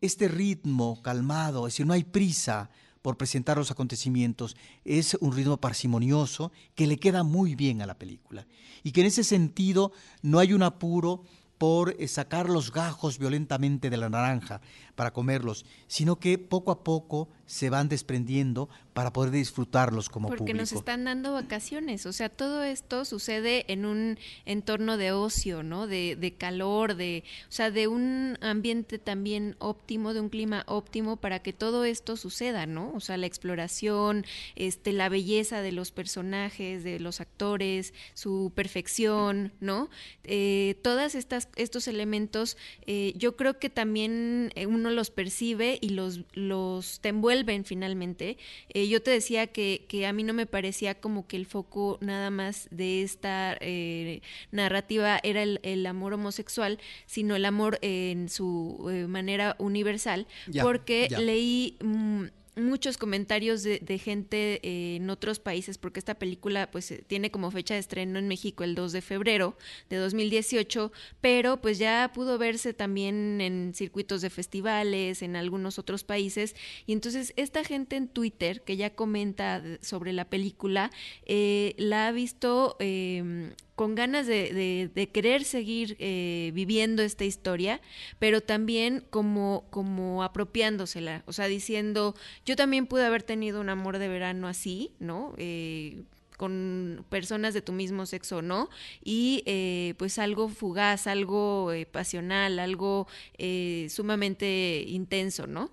este 0.00 0.28
ritmo 0.28 1.02
calmado, 1.02 1.66
es 1.66 1.74
decir, 1.74 1.86
no 1.86 1.94
hay 1.94 2.04
prisa 2.04 2.70
por 3.02 3.16
presentar 3.16 3.56
los 3.56 3.72
acontecimientos, 3.72 4.56
es 4.84 5.14
un 5.20 5.34
ritmo 5.34 5.56
parsimonioso 5.56 6.52
que 6.76 6.86
le 6.86 6.98
queda 6.98 7.24
muy 7.24 7.56
bien 7.56 7.82
a 7.82 7.86
la 7.86 7.98
película. 7.98 8.46
Y 8.84 8.92
que 8.92 9.00
en 9.00 9.08
ese 9.08 9.24
sentido 9.24 9.90
no 10.22 10.38
hay 10.38 10.52
un 10.52 10.62
apuro 10.62 11.24
por 11.58 11.96
eh, 11.98 12.08
sacar 12.08 12.48
los 12.48 12.72
gajos 12.72 13.18
violentamente 13.18 13.90
de 13.90 13.96
la 13.96 14.08
naranja 14.08 14.60
para 14.94 15.12
comerlos, 15.12 15.64
sino 15.86 16.16
que 16.16 16.38
poco 16.38 16.70
a 16.70 16.82
poco 16.84 17.28
se 17.46 17.70
van 17.70 17.88
desprendiendo 17.88 18.68
para 18.92 19.12
poder 19.12 19.30
disfrutarlos 19.30 20.08
como 20.08 20.28
Porque 20.28 20.38
público. 20.38 20.58
nos 20.58 20.72
están 20.72 21.04
dando 21.04 21.32
vacaciones, 21.32 22.06
o 22.06 22.12
sea, 22.12 22.28
todo 22.28 22.62
esto 22.62 23.04
sucede 23.04 23.70
en 23.70 23.84
un 23.84 24.18
entorno 24.46 24.96
de 24.96 25.12
ocio, 25.12 25.62
¿no? 25.62 25.86
De, 25.86 26.16
de 26.16 26.32
calor, 26.32 26.94
de, 26.94 27.22
o 27.48 27.52
sea, 27.52 27.70
de 27.70 27.88
un 27.88 28.38
ambiente 28.40 28.98
también 28.98 29.54
óptimo, 29.58 30.14
de 30.14 30.20
un 30.20 30.30
clima 30.30 30.64
óptimo 30.66 31.18
para 31.18 31.40
que 31.40 31.52
todo 31.52 31.84
esto 31.84 32.16
suceda, 32.16 32.64
¿no? 32.64 32.90
O 32.94 33.00
sea, 33.00 33.18
la 33.18 33.26
exploración, 33.26 34.24
este, 34.54 34.92
la 34.92 35.10
belleza 35.10 35.60
de 35.60 35.72
los 35.72 35.92
personajes, 35.92 36.82
de 36.82 36.98
los 36.98 37.20
actores, 37.20 37.92
su 38.14 38.50
perfección, 38.54 39.52
¿no? 39.60 39.90
Eh, 40.24 40.80
todas 40.82 41.14
estas 41.14 41.48
estos 41.56 41.86
elementos, 41.86 42.56
eh, 42.86 43.12
yo 43.16 43.36
creo 43.36 43.58
que 43.58 43.68
también 43.68 44.52
eh, 44.54 44.66
uno 44.66 44.90
los 44.90 45.10
percibe 45.10 45.78
y 45.82 45.90
los 45.90 46.20
los 46.32 47.00
te 47.00 47.12
envuelven 47.36 47.64
finalmente. 47.64 48.38
Eh, 48.70 48.88
yo 48.88 49.02
te 49.02 49.10
decía 49.10 49.46
que, 49.48 49.86
que, 49.88 50.06
a 50.06 50.12
mí 50.12 50.22
no 50.22 50.32
me 50.32 50.46
parecía 50.46 50.94
como 50.94 51.26
que 51.26 51.36
el 51.36 51.46
foco 51.46 51.98
nada 52.00 52.30
más 52.30 52.68
de 52.70 53.02
esta 53.02 53.56
eh, 53.60 54.22
narrativa 54.50 55.20
era 55.22 55.42
el, 55.42 55.86
amor 55.86 56.14
homosexual, 56.14 56.78
sino 57.06 57.36
el 57.36 57.44
amor 57.44 57.78
en 57.82 58.28
su 58.28 58.88
eh, 58.90 59.06
manera 59.06 59.56
universal, 59.58 60.26
porque 60.62 61.08
leí... 61.18 61.76
Mm, 61.82 62.24
muchos 62.56 62.96
comentarios 62.96 63.62
de, 63.62 63.98
gente 63.98 64.60
eh, 64.62 64.96
en 64.96 65.10
otros 65.10 65.38
países, 65.38 65.76
porque 65.76 66.00
esta 66.00 66.14
película 66.14 66.70
pues 66.70 66.90
eh, 66.90 67.04
tiene 67.06 67.30
como 67.30 67.50
fecha 67.50 67.74
de 67.74 67.80
estreno 67.80 68.18
en 68.18 68.28
México 68.28 68.64
el 68.64 68.74
2 68.74 68.92
de 68.92 69.02
febrero 69.02 69.56
de 69.90 69.96
2018, 69.96 70.90
pero 71.20 71.60
pues 71.60 71.78
ya 71.78 72.10
pudo 72.14 72.38
verse 72.38 72.72
también 72.72 73.40
en 73.40 73.74
circuitos 73.74 74.22
de 74.22 74.30
festivales, 74.30 75.22
en 75.22 75.36
algunos 75.36 75.78
otros 75.78 76.02
países, 76.02 76.56
y 76.86 76.92
entonces 76.92 77.34
esta 77.36 77.62
gente 77.62 77.96
en 77.96 78.08
Twitter 78.08 78.62
que 78.62 78.76
ya 78.76 78.94
comenta 78.94 79.62
sobre 79.82 80.12
la 80.14 80.24
película, 80.24 80.90
eh, 81.26 81.74
la 81.76 82.08
ha 82.08 82.12
visto 82.12 82.76
em, 82.78 83.52
con 83.76 83.94
ganas 83.94 84.26
de, 84.26 84.90
de, 84.92 85.08
querer 85.10 85.44
seguir 85.44 85.96
eh, 85.98 86.50
viviendo 86.54 87.02
esta 87.02 87.24
historia, 87.24 87.82
pero 88.18 88.40
también 88.40 89.04
como, 89.10 89.66
como 89.68 90.22
apropiándosela, 90.24 91.22
o 91.26 91.32
sea, 91.34 91.46
diciendo, 91.46 92.14
yo 92.46 92.56
también 92.56 92.86
pude 92.86 93.04
haber 93.04 93.22
tenido 93.22 93.60
un 93.60 93.68
amor 93.68 93.98
de 93.98 94.08
verano 94.08 94.48
así, 94.48 94.92
¿no? 94.98 95.34
Eh, 95.36 96.02
con 96.36 97.04
personas 97.08 97.54
de 97.54 97.62
tu 97.62 97.72
mismo 97.72 98.06
sexo 98.06 98.42
no, 98.42 98.68
y 99.02 99.42
eh, 99.46 99.94
pues 99.98 100.18
algo 100.18 100.48
fugaz, 100.48 101.06
algo 101.06 101.72
eh, 101.72 101.86
pasional, 101.86 102.58
algo 102.58 103.06
eh, 103.38 103.86
sumamente 103.90 104.84
intenso, 104.86 105.46
¿no? 105.46 105.70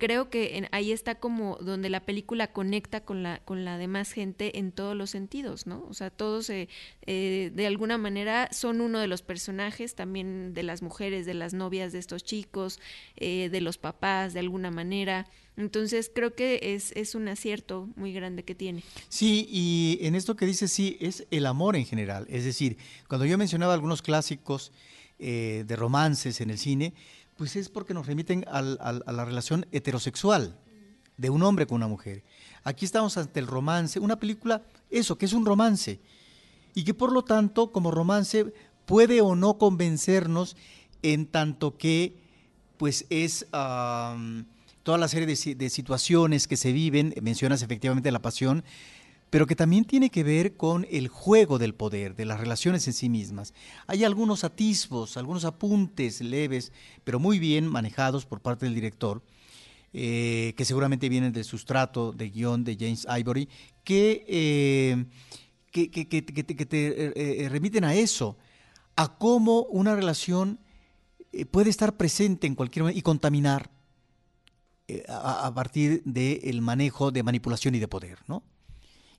creo 0.00 0.28
que 0.28 0.66
ahí 0.72 0.90
está 0.90 1.20
como 1.20 1.56
donde 1.60 1.88
la 1.88 2.00
película 2.00 2.48
conecta 2.48 3.04
con 3.04 3.22
la, 3.22 3.38
con 3.44 3.64
la 3.64 3.78
demás 3.78 4.10
gente 4.10 4.58
en 4.58 4.72
todos 4.72 4.96
los 4.96 5.10
sentidos, 5.10 5.68
¿no? 5.68 5.86
O 5.88 5.94
sea, 5.94 6.10
todos 6.10 6.48
de 6.48 7.64
alguna 7.64 7.96
manera 7.96 8.48
son 8.50 8.80
uno 8.80 8.98
de 8.98 9.06
los 9.06 9.22
personajes, 9.22 9.94
también 9.94 10.52
de 10.52 10.64
las 10.64 10.82
mujeres, 10.82 11.26
de 11.26 11.34
las 11.34 11.54
novias 11.54 11.92
de 11.92 12.00
estos 12.00 12.24
chicos, 12.24 12.80
de 13.16 13.60
los 13.60 13.78
papás, 13.78 14.34
de 14.34 14.40
alguna 14.40 14.72
manera. 14.72 15.28
Entonces 15.56 16.10
creo 16.14 16.34
que 16.34 16.74
es, 16.74 16.92
es 16.92 17.14
un 17.14 17.28
acierto 17.28 17.88
muy 17.96 18.12
grande 18.12 18.42
que 18.42 18.54
tiene. 18.54 18.82
Sí, 19.08 19.46
y 19.50 19.98
en 20.02 20.14
esto 20.14 20.34
que 20.34 20.46
dice 20.46 20.66
sí, 20.66 20.96
es 21.00 21.26
el 21.30 21.46
amor 21.46 21.76
en 21.76 21.84
general. 21.84 22.26
Es 22.30 22.44
decir, 22.44 22.78
cuando 23.08 23.26
yo 23.26 23.36
mencionaba 23.36 23.74
algunos 23.74 24.00
clásicos 24.00 24.72
eh, 25.18 25.64
de 25.66 25.76
romances 25.76 26.40
en 26.40 26.50
el 26.50 26.58
cine, 26.58 26.94
pues 27.36 27.56
es 27.56 27.68
porque 27.68 27.94
nos 27.94 28.06
remiten 28.06 28.44
a 28.48 28.62
la 28.62 29.24
relación 29.24 29.66
heterosexual 29.72 30.58
de 31.16 31.30
un 31.30 31.42
hombre 31.42 31.66
con 31.66 31.76
una 31.76 31.88
mujer. 31.88 32.22
Aquí 32.64 32.84
estamos 32.84 33.16
ante 33.16 33.40
el 33.40 33.46
romance, 33.46 34.00
una 34.00 34.16
película, 34.16 34.62
eso, 34.90 35.18
que 35.18 35.26
es 35.26 35.32
un 35.32 35.46
romance, 35.46 36.00
y 36.74 36.84
que 36.84 36.94
por 36.94 37.12
lo 37.12 37.22
tanto, 37.22 37.72
como 37.72 37.90
romance, 37.90 38.52
puede 38.86 39.20
o 39.20 39.34
no 39.34 39.58
convencernos 39.58 40.56
en 41.02 41.26
tanto 41.26 41.76
que, 41.76 42.16
pues 42.76 43.06
es 43.10 43.46
toda 44.82 44.98
la 44.98 45.08
serie 45.08 45.26
de, 45.26 45.70
situaciones 45.70 46.48
que 46.48 46.56
se 46.56 46.72
viven, 46.72 47.14
mencionas 47.22 47.62
efectivamente 47.62 48.10
la 48.10 48.22
pasión, 48.22 48.64
pero 49.30 49.46
que 49.46 49.56
también 49.56 49.84
tiene 49.84 50.10
que 50.10 50.24
ver 50.24 50.56
con 50.56 50.86
el 50.90 51.08
juego 51.08 51.58
del 51.58 51.74
poder, 51.74 52.14
de 52.14 52.26
las 52.26 52.38
relaciones 52.38 52.86
en 52.86 52.92
sí 52.92 53.08
mismas. 53.08 53.54
Hay 53.86 54.04
algunos 54.04 54.44
atisbos, 54.44 55.16
algunos 55.16 55.44
apuntes 55.44 56.20
leves, 56.20 56.72
pero 57.04 57.18
muy 57.18 57.38
bien 57.38 57.66
manejados 57.66 58.26
por 58.26 58.40
parte 58.40 58.66
del 58.66 58.74
director, 58.74 59.22
eh, 59.94 60.52
que 60.56 60.64
seguramente 60.64 61.08
vienen 61.08 61.32
del 61.32 61.44
sustrato 61.44 62.12
de 62.12 62.30
guion 62.30 62.64
de 62.64 62.76
James 62.78 63.06
Ivory, 63.18 63.48
que, 63.84 64.24
eh, 64.28 65.04
que, 65.70 66.66
te 66.66 67.44
eh, 67.44 67.48
remiten 67.48 67.84
a 67.84 67.94
eso, 67.94 68.36
a 68.96 69.16
cómo 69.16 69.62
una 69.70 69.94
relación 69.94 70.58
puede 71.50 71.70
estar 71.70 71.96
presente 71.96 72.46
en 72.46 72.54
cualquier 72.54 72.82
momento 72.82 72.98
y 72.98 73.02
contaminar 73.02 73.70
eh, 74.92 75.04
a, 75.08 75.52
partir 75.54 76.02
del 76.04 76.60
manejo 76.60 77.10
de 77.10 77.22
manipulación 77.22 77.74
y 77.74 77.78
de 77.78 77.88
poder, 77.88 78.18
¿no? 78.28 78.42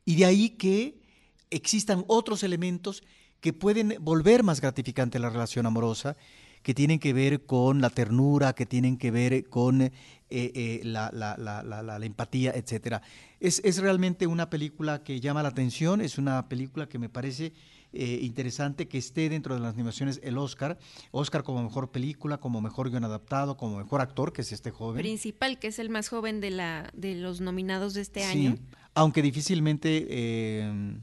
Y 0.06 0.16
de 0.16 0.26
ahí 0.26 0.50
que 0.52 1.02
existan 1.50 2.04
otros 2.08 2.44
elementos 2.44 3.04
que 3.40 3.54
pueden 3.54 3.96
volver 4.00 4.44
más 4.44 4.62
gratificante 4.62 5.18
la 5.20 5.30
relación 5.30 5.66
amorosa, 5.66 6.16
que 6.62 6.74
tienen 6.74 7.00
que 7.00 7.12
ver 7.14 7.46
con 7.46 7.82
la 7.82 7.90
ternura, 7.90 8.54
que 8.54 8.66
tienen 8.66 8.98
que 8.98 9.12
ver 9.12 9.50
con 9.50 9.82
eh, 9.82 9.92
eh, 10.30 10.82
la, 10.84 11.10
la, 11.12 12.06
empatía, 12.06 12.52
etc. 12.56 13.02
Es, 13.40 13.62
es 13.66 13.80
realmente 13.80 14.28
una 14.28 14.50
película 14.50 15.04
que 15.04 15.20
llama 15.20 15.44
la 15.44 15.50
atención, 15.50 16.02
es 16.02 16.18
una 16.18 16.48
película 16.48 16.88
que 16.88 17.00
me 17.00 17.10
parece 17.10 17.54
eh, 17.94 18.20
interesante 18.22 18.88
que 18.88 18.98
esté 18.98 19.30
dentro 19.30 19.56
de 19.56 19.62
las 19.62 19.74
animaciones 19.74 20.20
el 20.24 20.38
Oscar. 20.38 20.78
Oscar 21.12 21.44
como 21.44 21.64
mejor 21.64 21.92
película, 21.92 22.38
como 22.40 22.62
mejor 22.62 22.90
guion 22.90 23.04
adaptado, 23.04 23.56
como 23.58 23.78
mejor 23.78 24.02
actor, 24.02 24.34
que 24.34 24.42
es 24.42 24.52
este 24.52 24.72
joven. 24.72 25.02
Principal, 25.02 25.60
que 25.60 25.68
es 25.68 25.80
el 25.80 25.90
más 25.90 26.10
joven 26.10 26.42
de, 26.42 26.52
la, 26.52 26.90
de 26.94 27.16
los 27.16 27.42
nominados 27.42 27.94
de 27.94 28.02
este 28.02 28.24
año. 28.24 28.58
Aunque 28.96 29.22
difícilmente 29.22 30.08
eh, 30.10 30.98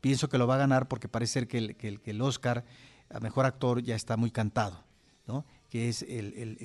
pienso 0.00 0.28
que 0.28 0.38
lo 0.38 0.46
va 0.46 0.56
a 0.56 0.58
ganar 0.58 0.88
porque 0.88 1.08
parece 1.08 1.32
ser 1.32 1.48
que 1.48 1.58
el, 1.58 1.76
que 1.76 2.10
el, 2.10 2.20
Oscar 2.20 2.64
a 3.10 3.20
mejor 3.20 3.46
actor 3.46 3.82
ya 3.82 3.94
está 3.94 4.16
muy 4.16 4.30
cantado, 4.30 4.84
¿no? 5.26 5.44
que 5.70 5.88
es 5.88 6.02
el, 6.02 6.56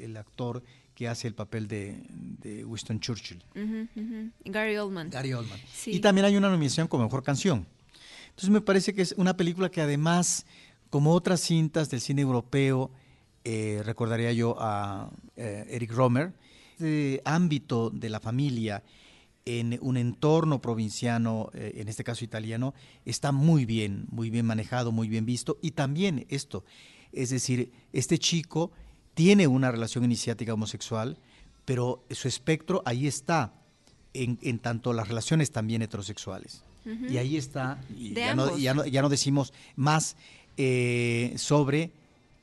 el 0.00 0.16
actor 0.16 0.64
que 0.94 1.08
hace 1.08 1.28
el 1.28 1.34
papel 1.34 1.68
de, 1.68 2.64
Winston 2.64 3.00
Churchill. 3.00 3.42
Gary 4.44 4.76
Oldman. 4.76 5.10
Gary 5.10 5.32
Oldman. 5.32 5.58
Y 5.86 6.00
también 6.00 6.26
hay 6.26 6.36
una 6.36 6.50
nominación 6.50 6.88
como 6.88 7.04
mejor 7.04 7.22
canción. 7.22 7.66
Entonces 8.32 8.50
me 8.50 8.60
parece 8.60 8.94
que 8.94 9.02
es 9.02 9.14
una 9.18 9.36
película 9.36 9.70
que 9.70 9.82
además, 9.82 10.46
como 10.90 11.12
otras 11.12 11.40
cintas 11.40 11.90
del 11.90 12.00
cine 12.00 12.22
europeo, 12.22 12.90
eh, 13.44 13.82
recordaría 13.84 14.32
yo 14.32 14.56
a 14.58 15.10
eh, 15.36 15.66
Eric 15.68 15.92
Romer, 15.92 16.32
este 16.72 17.20
ámbito 17.24 17.90
de 17.90 18.08
la 18.08 18.20
familia 18.20 18.82
en 19.44 19.78
un 19.82 19.96
entorno 19.96 20.60
provinciano, 20.60 21.50
eh, 21.52 21.74
en 21.76 21.88
este 21.88 22.04
caso 22.04 22.24
italiano, 22.24 22.74
está 23.04 23.32
muy 23.32 23.66
bien, 23.66 24.06
muy 24.10 24.30
bien 24.30 24.46
manejado, 24.46 24.92
muy 24.92 25.08
bien 25.08 25.26
visto. 25.26 25.58
Y 25.60 25.72
también 25.72 26.26
esto, 26.28 26.64
es 27.12 27.30
decir, 27.30 27.72
este 27.92 28.18
chico 28.18 28.72
tiene 29.14 29.46
una 29.46 29.70
relación 29.70 30.04
iniciática 30.04 30.54
homosexual, 30.54 31.18
pero 31.64 32.04
su 32.10 32.28
espectro 32.28 32.82
ahí 32.86 33.06
está, 33.06 33.52
en, 34.14 34.38
en 34.42 34.58
tanto 34.58 34.92
las 34.92 35.08
relaciones 35.08 35.50
también 35.52 35.82
heterosexuales. 35.82 36.64
Y 36.84 37.16
ahí 37.16 37.36
está, 37.36 37.78
y 37.96 38.12
ya 38.12 38.34
no, 38.34 38.56
ya, 38.56 39.02
no, 39.02 39.08
decimos 39.08 39.52
más 39.76 40.16
eh, 40.56 41.32
sobre 41.36 41.92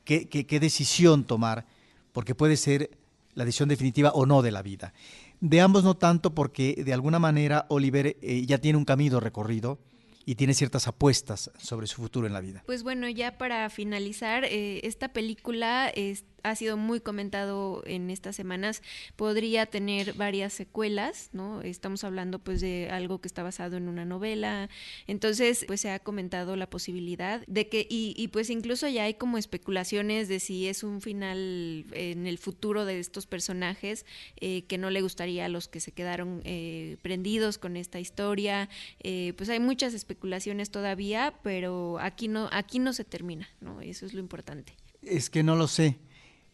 qué, 0.04 0.26
qué, 0.28 0.60
decisión 0.60 1.24
tomar, 1.24 1.66
porque 2.12 2.34
puede 2.34 2.56
ser 2.56 2.90
la 3.34 3.44
decisión 3.44 3.68
definitiva 3.68 4.10
o 4.12 4.26
no 4.26 4.42
de 4.42 4.50
la 4.50 4.62
vida. 4.62 4.94
De 5.40 5.60
ambos 5.60 5.84
no 5.84 5.94
tanto 5.94 6.34
porque 6.34 6.82
de 6.84 6.92
alguna 6.92 7.18
manera 7.18 7.66
Oliver 7.68 8.16
eh, 8.20 8.44
ya 8.46 8.58
tiene 8.58 8.78
un 8.78 8.84
camino 8.84 9.20
recorrido 9.20 9.78
y 10.26 10.34
tiene 10.34 10.54
ciertas 10.54 10.86
apuestas 10.86 11.50
sobre 11.58 11.86
su 11.86 11.96
futuro 11.96 12.26
en 12.26 12.32
la 12.32 12.40
vida. 12.40 12.62
Pues 12.66 12.82
bueno, 12.82 13.08
ya 13.08 13.38
para 13.38 13.68
finalizar, 13.70 14.44
eh, 14.44 14.80
esta 14.84 15.08
película 15.08 15.88
es, 15.88 16.24
ha 16.42 16.54
sido 16.54 16.76
muy 16.76 17.00
comentado 17.00 17.82
en 17.86 18.10
estas 18.10 18.36
semanas, 18.36 18.82
podría 19.16 19.66
tener 19.66 20.14
varias 20.14 20.52
secuelas, 20.52 21.30
¿no? 21.32 21.62
Estamos 21.62 22.04
hablando 22.04 22.38
pues 22.38 22.60
de 22.60 22.88
algo 22.90 23.20
que 23.20 23.28
está 23.28 23.42
basado 23.42 23.76
en 23.76 23.88
una 23.88 24.04
novela, 24.04 24.68
entonces 25.06 25.64
pues 25.66 25.80
se 25.80 25.90
ha 25.90 25.98
comentado 25.98 26.56
la 26.56 26.68
posibilidad 26.68 27.42
de 27.46 27.68
que, 27.68 27.86
y, 27.88 28.28
pues 28.28 28.50
incluso 28.50 28.88
ya 28.88 29.04
hay 29.04 29.14
como 29.14 29.38
especulaciones 29.38 30.28
de 30.28 30.40
si 30.40 30.68
es 30.68 30.82
un 30.82 31.00
final 31.00 31.86
en 31.92 32.26
el 32.26 32.38
futuro 32.38 32.84
de 32.84 33.00
estos 33.00 33.26
personajes 33.26 34.06
eh, 34.36 34.62
que 34.62 34.78
no 34.78 34.90
le 34.90 35.02
gustaría 35.02 35.46
a 35.46 35.48
los 35.48 35.68
que 35.68 35.80
se 35.80 35.92
quedaron 35.92 36.40
eh, 36.44 36.96
prendidos 37.02 37.58
con 37.58 37.76
esta 37.76 38.00
historia, 38.00 38.68
eh, 39.02 39.34
pues 39.36 39.48
hay 39.48 39.60
muchas 39.60 39.94
especulaciones 39.94 40.70
todavía, 40.70 41.34
pero 41.42 41.98
aquí 42.00 42.28
no, 42.28 42.48
aquí 42.52 42.78
no 42.78 42.92
se 42.92 43.04
termina, 43.04 43.48
¿no? 43.60 43.80
Eso 43.80 44.06
es 44.06 44.14
lo 44.14 44.20
importante. 44.20 44.74
Es 45.02 45.30
que 45.30 45.42
no 45.42 45.56
lo 45.56 45.68
sé. 45.68 45.98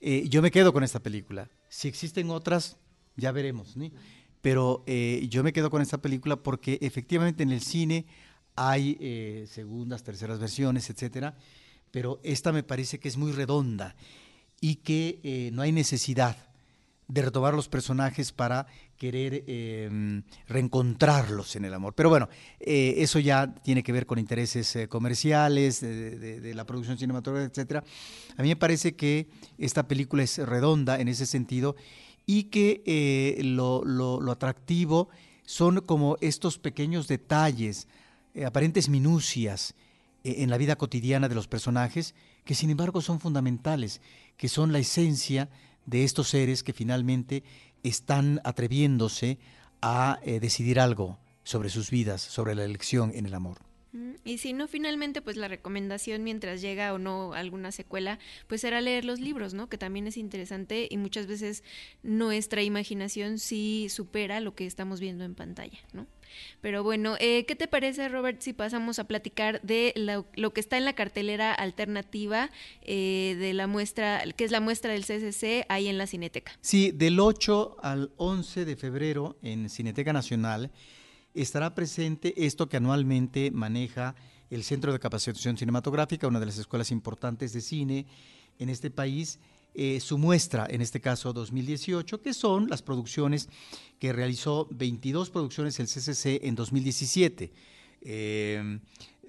Eh, 0.00 0.26
yo 0.28 0.42
me 0.42 0.50
quedo 0.50 0.72
con 0.72 0.84
esta 0.84 1.00
película. 1.00 1.50
Si 1.68 1.88
existen 1.88 2.30
otras, 2.30 2.76
ya 3.16 3.32
veremos. 3.32 3.74
Pero 4.40 4.84
eh, 4.86 5.26
yo 5.30 5.42
me 5.42 5.52
quedo 5.52 5.70
con 5.70 5.82
esta 5.82 5.98
película 5.98 6.36
porque 6.36 6.78
efectivamente 6.82 7.42
en 7.42 7.50
el 7.50 7.60
cine 7.60 8.06
hay 8.54 8.96
eh, 9.00 9.46
segundas, 9.50 10.02
terceras 10.02 10.38
versiones, 10.38 10.88
etcétera. 10.90 11.36
Pero 11.90 12.20
esta 12.22 12.52
me 12.52 12.62
parece 12.62 12.98
que 12.98 13.08
es 13.08 13.16
muy 13.16 13.32
redonda 13.32 13.96
y 14.60 14.76
que 14.76 15.50
no 15.52 15.62
hay 15.62 15.72
necesidad 15.72 16.36
de 17.08 17.22
retomar 17.22 17.54
los 17.54 17.68
personajes 17.68 18.32
para 18.32 18.66
querer 18.96 19.44
em, 19.46 20.22
reencontrarlos 20.48 21.54
en 21.54 21.64
el 21.64 21.74
amor. 21.74 21.94
Pero 21.94 22.08
bueno, 22.08 22.28
eh, 22.58 22.94
eso 22.98 23.20
ya 23.20 23.54
tiene 23.62 23.82
que 23.82 23.92
ver 23.92 24.06
con 24.06 24.18
intereses 24.18 24.74
eh, 24.74 24.88
comerciales, 24.88 25.80
de, 25.80 26.52
la 26.54 26.64
producción 26.64 26.98
cinematográfica, 26.98 27.50
etcétera. 27.50 27.84
A 28.36 28.42
mí 28.42 28.48
me 28.48 28.56
parece 28.56 28.96
que 28.96 29.28
esta 29.58 29.86
película 29.86 30.22
es 30.22 30.38
redonda 30.38 30.98
en 30.98 31.08
ese 31.08 31.26
sentido 31.26 31.76
y 32.24 32.44
que 32.44 32.82
eh, 32.86 33.40
lo, 33.44 33.84
lo, 33.84 34.32
atractivo 34.32 35.08
son 35.44 35.80
como 35.82 36.16
estos 36.20 36.58
pequeños 36.58 37.06
detalles, 37.06 37.86
aparentes 38.44 38.88
minucias 38.88 39.74
en 40.24 40.50
la 40.50 40.58
vida 40.58 40.76
cotidiana 40.76 41.28
de 41.28 41.36
los 41.36 41.46
personajes, 41.46 42.14
que 42.44 42.54
sin 42.54 42.70
embargo 42.70 43.00
son 43.00 43.20
fundamentales, 43.20 44.00
que 44.36 44.48
son 44.48 44.72
la 44.72 44.80
esencia 44.80 45.48
de 45.86 46.04
estos 46.04 46.28
seres 46.28 46.62
que 46.62 46.72
finalmente 46.72 47.42
están 47.82 48.40
atreviéndose 48.44 49.38
a 49.80 50.18
eh, 50.22 50.40
decidir 50.40 50.80
algo 50.80 51.18
sobre 51.44 51.70
sus 51.70 51.90
vidas, 51.90 52.20
sobre 52.20 52.54
la 52.54 52.64
elección 52.64 53.12
en 53.14 53.26
el 53.26 53.34
amor. 53.34 53.58
Y 54.24 54.38
si 54.38 54.52
no, 54.52 54.68
finalmente, 54.68 55.22
pues 55.22 55.36
la 55.36 55.48
recomendación 55.48 56.22
mientras 56.22 56.60
llega 56.60 56.92
o 56.92 56.98
no 56.98 57.32
alguna 57.32 57.72
secuela, 57.72 58.18
pues 58.46 58.60
será 58.60 58.80
leer 58.80 59.04
los 59.04 59.20
libros, 59.20 59.54
¿no? 59.54 59.68
Que 59.68 59.78
también 59.78 60.06
es 60.06 60.16
interesante 60.16 60.88
y 60.90 60.98
muchas 60.98 61.26
veces 61.26 61.62
nuestra 62.02 62.62
imaginación 62.62 63.38
sí 63.38 63.86
supera 63.88 64.40
lo 64.40 64.54
que 64.54 64.66
estamos 64.66 65.00
viendo 65.00 65.24
en 65.24 65.34
pantalla, 65.34 65.78
¿no? 65.92 66.06
Pero 66.60 66.82
bueno, 66.82 67.16
eh, 67.20 67.44
¿qué 67.46 67.54
te 67.56 67.68
parece, 67.68 68.08
Robert, 68.08 68.40
si 68.40 68.52
pasamos 68.52 68.98
a 68.98 69.04
platicar 69.04 69.60
de 69.62 69.92
lo, 70.34 70.52
que 70.52 70.60
está 70.60 70.76
en 70.76 70.84
la 70.84 70.94
cartelera 70.94 71.52
alternativa 71.52 72.50
eh, 72.82 73.36
de 73.38 73.54
la 73.54 73.66
muestra, 73.66 74.22
que 74.36 74.44
es 74.44 74.50
la 74.50 74.60
muestra 74.60 74.92
del 74.92 75.04
CCC 75.04 75.66
ahí 75.68 75.88
en 75.88 75.98
la 75.98 76.06
Cineteca? 76.06 76.52
Sí, 76.60 76.92
del 76.92 77.20
8 77.20 77.76
al 77.82 78.12
11 78.16 78.64
de 78.64 78.76
febrero 78.76 79.38
en 79.42 79.68
Cineteca 79.68 80.12
Nacional 80.12 80.70
estará 81.34 81.74
presente 81.74 82.46
esto 82.46 82.68
que 82.68 82.78
anualmente 82.78 83.50
maneja 83.50 84.14
el 84.50 84.64
Centro 84.64 84.92
de 84.92 84.98
Capacitación 84.98 85.56
Cinematográfica, 85.56 86.26
una 86.26 86.40
de 86.40 86.46
las 86.46 86.58
escuelas 86.58 86.90
importantes 86.90 87.52
de 87.52 87.60
cine 87.60 88.06
en 88.58 88.68
este 88.68 88.90
país, 88.90 89.38
eh, 89.78 90.00
su 90.00 90.16
muestra, 90.16 90.66
en 90.70 90.80
este 90.80 91.00
caso 91.00 91.32
2018, 91.32 92.22
que 92.22 92.32
son 92.32 92.68
las 92.68 92.82
producciones 92.82 93.48
que 93.98 94.12
realizó 94.12 94.68
22 94.70 95.30
producciones 95.30 95.78
el 95.78 95.86
CCC 95.86 96.46
en 96.46 96.54
2017. 96.54 97.52
Eh, 98.00 98.78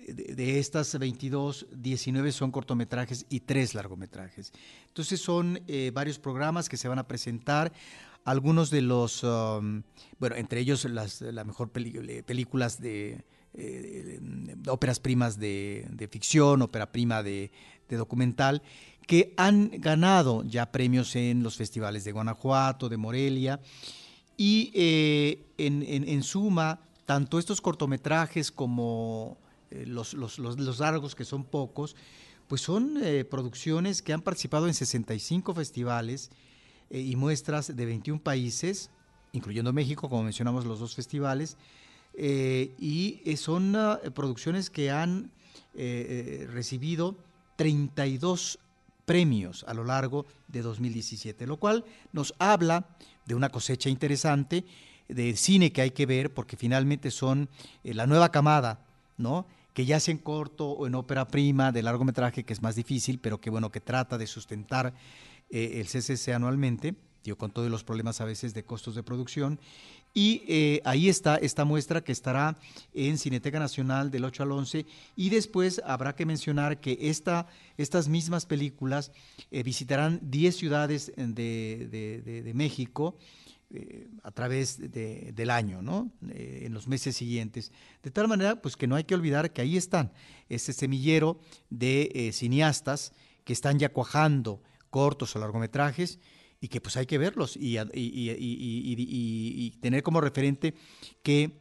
de, 0.07 0.59
estas 0.59 0.97
22, 0.97 1.67
19 1.71 2.31
son 2.31 2.51
cortometrajes 2.51 3.25
y 3.29 3.41
3 3.41 3.75
largometrajes. 3.75 4.53
Entonces 4.87 5.19
son 5.19 5.61
eh, 5.67 5.91
varios 5.93 6.17
programas 6.17 6.69
que 6.69 6.77
se 6.77 6.87
van 6.87 6.99
a 6.99 7.07
presentar 7.07 7.73
algunos 8.23 8.69
de 8.69 8.81
los, 8.81 9.23
um, 9.23 9.83
bueno, 10.19 10.35
entre 10.35 10.59
ellos 10.59 10.85
las 10.85 11.21
la 11.21 11.43
mejor 11.43 11.71
películas 11.71 12.79
de, 12.79 13.23
eh, 13.53 14.19
óperas 14.67 14.99
primas 14.99 15.39
de, 15.39 16.09
ficción, 16.11 16.61
ópera 16.61 16.91
prima 16.91 17.23
de, 17.23 17.51
documental, 17.89 18.61
que 19.07 19.33
han 19.37 19.71
ganado 19.79 20.43
ya 20.43 20.71
premios 20.71 21.15
en 21.15 21.41
los 21.41 21.57
festivales 21.57 22.03
de 22.03 22.11
Guanajuato, 22.11 22.89
de 22.89 22.97
Morelia, 22.97 23.59
y 24.37 24.71
eh, 24.75 25.45
en, 25.57 26.21
suma, 26.21 26.79
tanto 27.05 27.39
estos 27.39 27.59
cortometrajes 27.61 28.51
como 28.51 29.37
eh, 29.71 29.85
los, 29.87 30.13
largos, 30.79 31.15
que 31.15 31.25
son 31.25 31.43
pocos, 31.43 31.95
pues 32.47 32.61
son 32.61 32.99
producciones 33.29 34.01
que 34.01 34.13
han 34.13 34.21
participado 34.21 34.67
en 34.67 34.73
65 34.73 35.55
festivales, 35.55 36.29
eh, 36.89 37.01
y 37.01 37.15
muestras 37.15 37.75
de 37.75 37.85
21 37.85 38.21
países, 38.21 38.89
incluyendo 39.33 39.73
México, 39.73 40.09
como 40.09 40.23
mencionamos 40.23 40.65
los 40.65 40.79
dos 40.79 40.95
festivales, 40.95 41.57
eh, 42.13 42.73
y 42.79 43.21
eh, 43.25 43.37
son 43.37 43.75
producciones 44.15 44.69
que 44.69 44.89
han 44.91 45.31
recibido 45.75 47.15
32 47.55 48.57
premios 49.07 49.63
a 49.67 49.73
lo 49.73 49.85
largo 49.85 50.25
de 50.49 50.61
2017, 50.61 51.47
lo 51.47 51.57
cual 51.57 51.85
nos 52.11 52.35
habla 52.39 52.89
de 53.25 53.35
una 53.35 53.47
cosecha 53.49 53.89
interesante 53.89 54.65
de 55.07 55.37
cine 55.37 55.71
que 55.71 55.81
hay 55.81 55.91
que 55.91 56.05
ver 56.05 56.33
porque 56.33 56.57
finalmente 56.57 57.09
son 57.09 57.47
la 57.83 58.05
nueva 58.05 58.29
camada, 58.29 58.85
¿no? 59.17 59.47
que 59.73 59.85
ya 59.85 59.99
sea 59.99 60.11
en 60.11 60.17
corto 60.17 60.71
o 60.71 60.87
en 60.87 60.95
ópera 60.95 61.27
prima, 61.27 61.71
de 61.71 61.83
largometraje, 61.83 62.43
que 62.43 62.51
es 62.51 62.63
más 62.63 62.75
difícil, 62.75 63.19
pero 63.19 63.39
que 63.39 63.51
bueno, 63.51 63.71
que 63.71 63.79
trata 63.79 64.17
de 64.17 64.25
sustentar 64.25 64.91
eh, 65.51 65.79
el 65.79 65.85
CCC 65.85 66.33
anualmente, 66.33 66.95
con 67.35 67.51
todos 67.51 67.69
los 67.69 67.83
problemas 67.83 68.21
a 68.21 68.25
veces 68.25 68.53
de 68.53 68.63
costos 68.63 68.95
de 68.95 69.03
producción. 69.03 69.59
Y 70.13 70.43
eh, 70.47 70.81
ahí 70.85 71.09
está 71.09 71.35
esta 71.35 71.65
muestra 71.65 72.03
que 72.03 72.11
estará 72.11 72.57
en 72.93 73.17
Cineteca 73.17 73.59
Nacional 73.59 74.09
del 74.09 74.25
8 74.25 74.43
al 74.43 74.51
11. 74.51 74.85
Y 75.15 75.29
después 75.29 75.81
habrá 75.85 76.15
que 76.15 76.25
mencionar 76.25 76.79
que 76.79 76.97
esta, 77.01 77.47
estas 77.77 78.07
mismas 78.07 78.45
películas 78.45 79.11
eh, 79.51 79.63
visitarán 79.63 80.19
10 80.23 80.55
ciudades 80.55 81.11
de, 81.15 82.51
México. 82.55 83.17
a 84.23 84.31
través 84.31 84.79
del 84.79 85.49
año, 85.49 85.81
¿no? 85.81 86.09
en 86.29 86.73
los 86.73 86.87
meses 86.87 87.17
siguientes. 87.17 87.73
De 88.01 88.11
tal 88.11 88.29
manera, 88.29 88.61
pues 88.61 88.77
que 88.77 88.87
no 88.87 88.95
hay 88.95 89.03
que 89.03 89.13
olvidar 89.13 89.51
que 89.51 89.61
ahí 89.61 89.75
están, 89.75 90.13
ese 90.47 90.71
semillero 90.71 91.37
de 91.69 92.31
cineastas 92.31 93.11
que 93.43 93.51
están 93.51 93.77
ya 93.77 93.89
cuajando 93.89 94.61
cortos 94.89 95.35
o 95.35 95.39
largometrajes 95.39 96.19
y 96.59 96.67
que 96.69 96.81
pues 96.81 96.97
hay 96.97 97.05
que 97.05 97.17
verlos 97.17 97.57
y, 97.59 97.77
tener 99.81 100.03
como 100.03 100.21
referente 100.21 100.73
que 101.23 101.59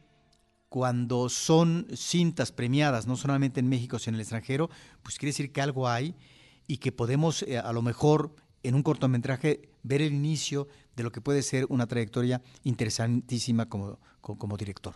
cuando 0.69 1.29
son 1.29 1.87
cintas 1.95 2.51
premiadas, 2.51 3.07
no 3.07 3.15
solamente 3.15 3.59
en 3.59 3.69
México, 3.69 3.99
sino 3.99 4.15
en 4.15 4.15
el 4.15 4.21
extranjero, 4.21 4.69
pues 5.01 5.17
quiere 5.17 5.29
decir 5.29 5.51
que 5.51 5.61
algo 5.61 5.87
hay 5.87 6.15
y 6.67 6.77
que 6.77 6.91
podemos 6.91 7.43
eh, 7.43 7.57
a 7.57 7.71
lo 7.71 7.81
mejor 7.81 8.35
en 8.63 8.75
un 8.75 8.83
cortometraje 8.83 9.69
ver 9.83 10.01
el 10.01 10.13
inicio 10.13 10.67
de 10.95 11.03
lo 11.03 11.11
que 11.11 11.21
puede 11.21 11.41
ser 11.41 11.65
una 11.69 11.87
trayectoria 11.87 12.41
interesantísima 12.63 13.69
como, 13.69 13.99
como 14.21 14.57
director. 14.57 14.95